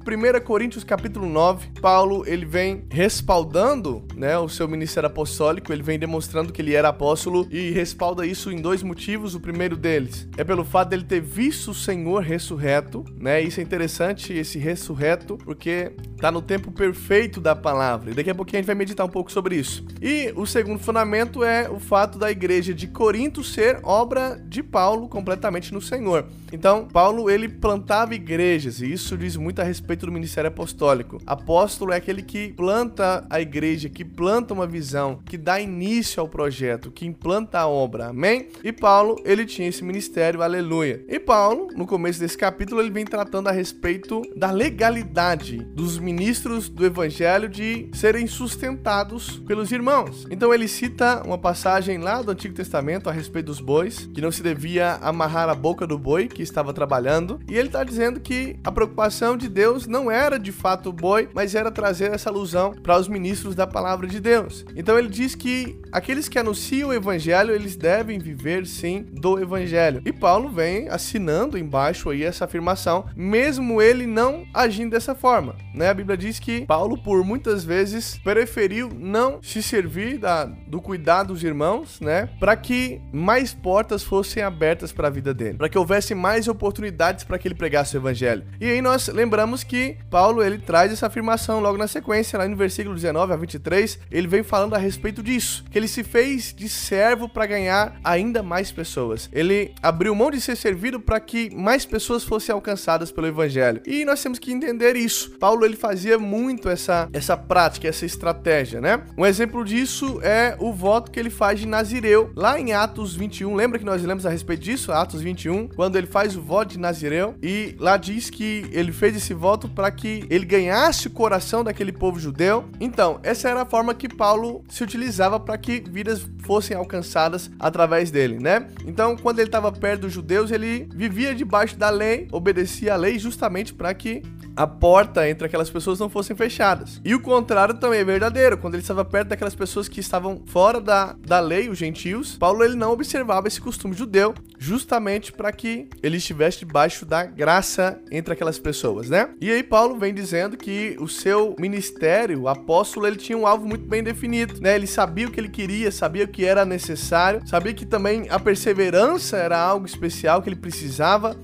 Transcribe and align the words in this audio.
Coríntios 0.45 0.85
capítulo 0.85 1.27
9. 1.27 1.71
Paulo, 1.81 2.23
ele 2.25 2.47
vem 2.47 2.85
respaldando, 2.89 4.05
né, 4.15 4.39
o 4.39 4.49
seu 4.49 4.69
ministério 4.69 5.09
apostólico, 5.09 5.73
ele 5.73 5.83
vem 5.83 5.99
demonstrando 5.99 6.53
que 6.53 6.63
ele 6.63 6.73
era 6.73 6.91
apóstolo 6.91 7.49
e 7.51 7.73
respalda 7.73 8.25
isso 8.25 8.53
em 8.53 8.61
dois 8.61 8.85
motivos. 8.85 9.35
O 9.35 9.41
primeiro 9.41 9.77
deles 9.77 10.29
é 10.37 10.45
pelo 10.45 10.65
fato 10.65 10.91
dele 10.91 11.03
ter 11.03 11.21
visto 11.21 11.73
o 11.73 11.75
Senhor 11.75 12.23
ressurreto, 12.23 13.05
né? 13.19 13.43
Isso 13.43 13.59
é 13.59 13.63
interessante 13.65 14.33
esse 14.35 14.57
ressurreto, 14.57 15.37
porque 15.39 15.91
tá 16.21 16.31
no 16.31 16.41
tempo 16.41 16.71
perfeito 16.71 17.41
da 17.41 17.57
palavra. 17.57 18.13
E 18.13 18.15
daqui 18.15 18.31
a 18.31 18.35
pouquinho 18.37 18.59
a 18.59 18.61
gente 18.61 18.69
vai 18.69 18.77
meditar 18.77 19.05
um 19.05 19.11
pouco 19.11 19.33
sobre 19.33 19.57
isso. 19.57 19.85
E 20.01 20.33
o 20.37 20.47
segundo 20.47 20.79
fundamento 20.79 21.43
é 21.43 21.69
o 21.69 21.81
fato 21.81 22.21
da 22.21 22.31
igreja 22.31 22.73
de 22.73 22.87
Corinto 22.87 23.16
Corinto 23.17 23.43
ser 23.43 23.81
obra 23.83 24.39
de 24.47 24.63
Paulo 24.63 25.09
completamente 25.09 25.73
no 25.73 25.81
Senhor. 25.81 26.27
Então, 26.53 26.87
Paulo 26.87 27.31
ele 27.31 27.49
plantava 27.49 28.15
igrejas 28.15 28.83
e 28.83 28.93
isso 28.93 29.17
diz 29.17 29.37
muito 29.37 29.61
a 29.61 29.65
respeito 29.65 30.05
do 30.05 30.13
ministério 30.13 30.49
apostólico. 30.49 31.19
Apóstolo 31.27 31.93
é 31.93 31.97
aquele 31.97 32.23
que 32.23 32.53
planta 32.53 33.27
a 33.31 33.41
igreja, 33.41 33.89
que 33.89 34.05
planta 34.05 34.53
uma 34.53 34.67
visão, 34.67 35.19
que 35.25 35.39
dá 35.39 35.59
início 35.59 36.21
ao 36.21 36.29
projeto, 36.29 36.91
que 36.91 37.07
implanta 37.07 37.59
a 37.59 37.67
obra. 37.67 38.09
Amém? 38.09 38.49
E 38.63 38.71
Paulo, 38.71 39.17
ele 39.25 39.47
tinha 39.47 39.67
esse 39.67 39.83
ministério, 39.83 40.43
aleluia. 40.43 41.03
E 41.09 41.19
Paulo, 41.19 41.69
no 41.75 41.87
começo 41.87 42.21
desse 42.21 42.37
capítulo, 42.37 42.83
ele 42.83 42.91
vem 42.91 43.07
tratando 43.07 43.49
a 43.49 43.53
respeito 43.53 44.21
da 44.37 44.51
legalidade 44.51 45.57
dos 45.75 45.99
ministros 45.99 46.69
do 46.69 46.85
evangelho 46.85 47.49
de 47.49 47.89
serem 47.95 48.27
sustentados 48.27 49.39
pelos 49.47 49.73
irmãos. 49.73 50.27
Então 50.31 50.53
ele 50.53 50.69
cita 50.69 51.23
uma 51.25 51.39
passagem 51.39 51.97
lá 51.97 52.21
do 52.21 52.31
Antigo 52.31 52.55
Testamento 52.55 53.06
a 53.09 53.13
respeito 53.13 53.47
dos 53.47 53.61
bois, 53.61 54.09
que 54.15 54.21
não 54.21 54.31
se 54.31 54.43
devia 54.43 54.95
amarrar 55.03 55.49
a 55.49 55.55
boca 55.55 55.87
do 55.87 55.99
boi 55.99 56.29
que 56.29 56.43
estava 56.43 56.73
trabalhando, 56.73 57.41
e 57.49 57.57
ele 57.57 57.69
está 57.69 57.85
dizendo 57.85 58.21
que 58.21 58.59
a 58.65 58.73
preocupação 58.73 59.37
de 59.37 59.49
Deus 59.49 59.87
não 59.87 60.11
era 60.11 60.39
de 60.39 60.53
fato 60.53 60.91
o 60.91 60.93
boi, 60.93 61.29
mas 61.35 61.55
era 61.55 61.71
trazer 61.71 62.13
essa 62.13 62.31
alusão 62.31 62.73
para 62.83 62.99
os 62.99 63.09
ministros 63.09 63.55
da 63.55 63.67
palavra 63.67 64.07
de 64.07 64.21
Deus. 64.21 64.65
Então 64.75 64.99
ele 64.99 65.09
diz 65.09 65.35
que 65.35 65.81
aqueles 65.93 66.29
que 66.29 66.39
anunciam 66.39 66.91
o 66.91 66.95
evangelho, 66.95 67.55
eles 67.55 67.77
devem 67.77 68.19
viver 68.19 68.67
sim 68.67 69.05
do 69.13 69.39
evangelho. 69.39 70.03
E 70.05 70.13
Paulo 70.13 70.49
vem 70.49 70.89
assinando 70.89 71.59
embaixo 71.59 72.11
aí 72.11 72.23
essa 72.23 72.45
afirmação, 72.45 73.07
mesmo 73.17 73.83
ele 73.83 74.07
não 74.07 74.45
agindo 74.55 74.93
dessa 74.93 75.15
forma, 75.15 75.55
né? 75.75 75.89
A 75.89 75.95
Bíblia 75.95 76.17
diz 76.17 76.39
que 76.39 76.65
Paulo 76.67 76.97
por 76.97 77.25
muitas 77.25 77.65
vezes 77.65 78.19
preferiu 78.19 78.91
não 78.99 79.43
se 79.43 79.63
servir 79.63 80.19
da, 80.19 80.45
do 80.45 80.81
cuidado 80.81 81.27
dos 81.27 81.43
irmãos, 81.43 82.01
né, 82.01 82.29
para 82.39 82.57
que 82.57 82.86
mais 83.13 83.55
portas 83.55 84.03
fossem 84.03 84.43
abertas 84.43 84.93
para 84.93 85.09
a 85.09 85.11
vida 85.11 85.33
dele, 85.33 85.59
para 85.59 85.69
que 85.69 85.79
houvesse 85.79 86.15
mais 86.15 86.49
oportunidades 86.49 87.25
para 87.25 87.39
que 87.39 87.49
ele 87.49 87.55
pregasse 87.55 87.97
o 87.97 88.01
evangelho. 88.01 88.45
E 88.61 88.69
aí 88.69 88.81
nós 88.81 89.09
lembramos 89.09 89.65
que 89.65 89.97
Paulo 90.11 90.43
ele 90.43 90.59
traz 90.59 90.93
essa 90.93 91.07
afirmação 91.07 91.61
logo 91.61 91.79
na 91.79 91.87
sequência, 91.87 92.39
lá 92.39 92.47
no 92.47 92.57
versículo 92.57 92.95
19 92.95 93.33
a 93.33 93.37
23, 93.37 93.99
ele 94.11 94.29
vem 94.29 94.43
falando 94.43 94.75
a 94.75 94.79
respeito 94.79 95.23
disso, 95.23 95.65
que 95.71 95.79
ele 95.79 95.89
se 95.89 96.03
fez 96.03 96.55
de 96.55 96.69
servo 96.69 97.29
para 97.29 97.47
ganhar 97.47 97.99
ainda 98.05 98.43
mais 98.43 98.71
pessoas. 98.71 99.29
Ele 99.33 99.75
abriu 99.83 100.15
mão 100.15 100.31
de 100.31 100.41
ser 100.41 100.57
servido 100.57 101.01
para 101.01 101.21
que 101.21 101.55
mais 101.55 101.85
pessoas 101.85 102.25
fossem 102.25 102.53
alcançadas 102.53 103.11
pelo 103.11 103.27
evangelho. 103.27 103.81
E 103.87 104.05
nós 104.05 104.23
temos 104.23 104.39
que 104.39 104.53
entender 104.53 104.97
isso. 104.97 105.37
Paulo 105.39 105.65
ele 105.65 105.77
fazia 105.77 106.19
muito 106.19 106.69
essa 106.69 107.09
essa 107.13 107.37
prática, 107.37 107.89
essa 107.89 108.07
estratégia, 108.07 108.81
né? 108.81 109.03
Um 109.17 109.27
exemplo 109.27 109.65
disso 109.65 110.21
é 110.23 110.57
o 110.59 110.73
voto 110.73 111.11
que 111.11 111.19
ele 111.19 111.31
faz 111.31 111.61
de 111.61 111.67
Nazireu, 111.67 112.31
lá 112.37 112.59
em 112.61 112.73
Atos 112.77 113.07
Atos 113.07 113.15
21. 113.15 113.55
Lembra 113.55 113.79
que 113.79 113.85
nós 113.85 114.03
lemos 114.03 114.27
a 114.27 114.31
respeito 114.31 114.63
disso? 114.63 114.91
Atos 114.91 115.21
21, 115.21 115.69
quando 115.69 115.97
ele 115.97 116.07
faz 116.07 116.37
o 116.37 116.41
voto 116.41 116.71
de 116.71 116.79
Nazireu 116.79 117.37
e 117.41 117.77
lá 117.79 117.97
diz 117.97 118.29
que 118.31 118.67
ele 118.73 118.91
fez 118.91 119.15
esse 119.15 119.33
voto 119.33 119.69
para 119.69 119.91
que 119.91 120.27
ele 120.29 120.45
ganhasse 120.45 121.07
o 121.07 121.11
coração 121.11 121.63
daquele 121.63 121.93
povo 121.93 122.19
judeu. 122.19 122.65
Então, 122.81 123.21
essa 123.23 123.49
era 123.49 123.63
a 123.63 123.67
forma 123.67 123.95
que 123.95 124.09
Paulo 124.09 124.65
se 124.69 124.83
utilizava 124.83 125.39
para 125.39 125.57
que 125.57 125.85
vidas 125.89 126.27
fossem 126.43 126.77
alcançadas 126.77 127.51
através 127.61 128.11
dele, 128.11 128.39
né? 128.41 128.67
Então, 128.87 129.17
quando 129.17 129.39
ele 129.39 129.49
estava 129.49 129.71
perto 129.71 130.03
dos 130.03 130.13
judeus, 130.13 130.51
ele 130.51 130.89
vivia 130.93 131.35
debaixo 131.35 131.77
da 131.77 131.91
lei, 131.91 132.27
obedecia 132.33 132.95
à 132.95 132.97
lei 132.97 133.19
justamente 133.19 133.73
para 133.73 133.93
que 133.95 134.23
a 134.57 134.67
porta 134.67 135.29
entre 135.29 135.47
aquelas 135.47 135.69
pessoas 135.69 136.01
não 136.01 136.09
fossem 136.09 136.35
fechadas. 136.35 137.01
E 137.05 137.15
o 137.15 137.21
contrário 137.21 137.75
também 137.75 138.01
é 138.01 138.05
verdadeiro. 138.05 138.57
Quando 138.57 138.75
ele 138.75 138.83
estava 138.83 139.05
perto 139.05 139.29
daquelas 139.29 139.55
pessoas 139.55 139.89
que 139.89 140.01
estavam 140.01 140.43
fora 140.47 140.81
da, 140.81 141.15
da 141.21 141.39
lei, 141.39 141.69
os 141.69 141.77
gentios, 141.77 142.37
Paulo 142.37 142.65
ele 142.65 142.75
não 142.75 142.93
observava 142.93 143.49
esse 143.49 143.61
costume 143.61 143.95
judeu, 143.95 144.35
justamente 144.59 145.33
para 145.33 145.53
que 145.53 145.89
ele 146.03 146.17
estivesse 146.17 146.61
debaixo 146.61 147.05
da 147.05 147.25
graça 147.25 148.01
entre 148.11 148.33
aquelas 148.33 148.59
pessoas, 148.59 149.11
né? 149.11 149.31
E 149.41 149.51
aí 149.51 149.63
Paulo 149.63 149.99
vem 149.99 150.15
dizendo 150.15 150.57
que 150.57 150.97
o 150.99 151.09
seu 151.09 151.55
ministério, 151.59 152.43
o 152.43 152.49
apóstolo, 152.49 153.07
ele 153.07 153.17
tinha 153.17 153.37
um 153.37 153.47
alvo 153.47 153.67
muito 153.67 153.87
bem 153.87 154.03
definido, 154.03 154.61
né? 154.61 154.75
Ele 154.75 154.87
sabia 154.87 155.27
o 155.27 155.31
que 155.31 155.39
ele 155.39 155.49
queria, 155.49 155.93
sabia 155.93 156.25
o 156.25 156.29
que 156.29 156.45
era 156.45 156.65
necessário, 156.65 157.47
sabia 157.47 157.75
que 157.75 157.85
também 157.85 158.27
a 158.31 158.39
perseverança 158.39 159.37
era 159.37 159.59
algo 159.59 159.85
especial 159.85 160.41
que 160.41 160.49
ele 160.49 160.57
precisava 160.57 161.37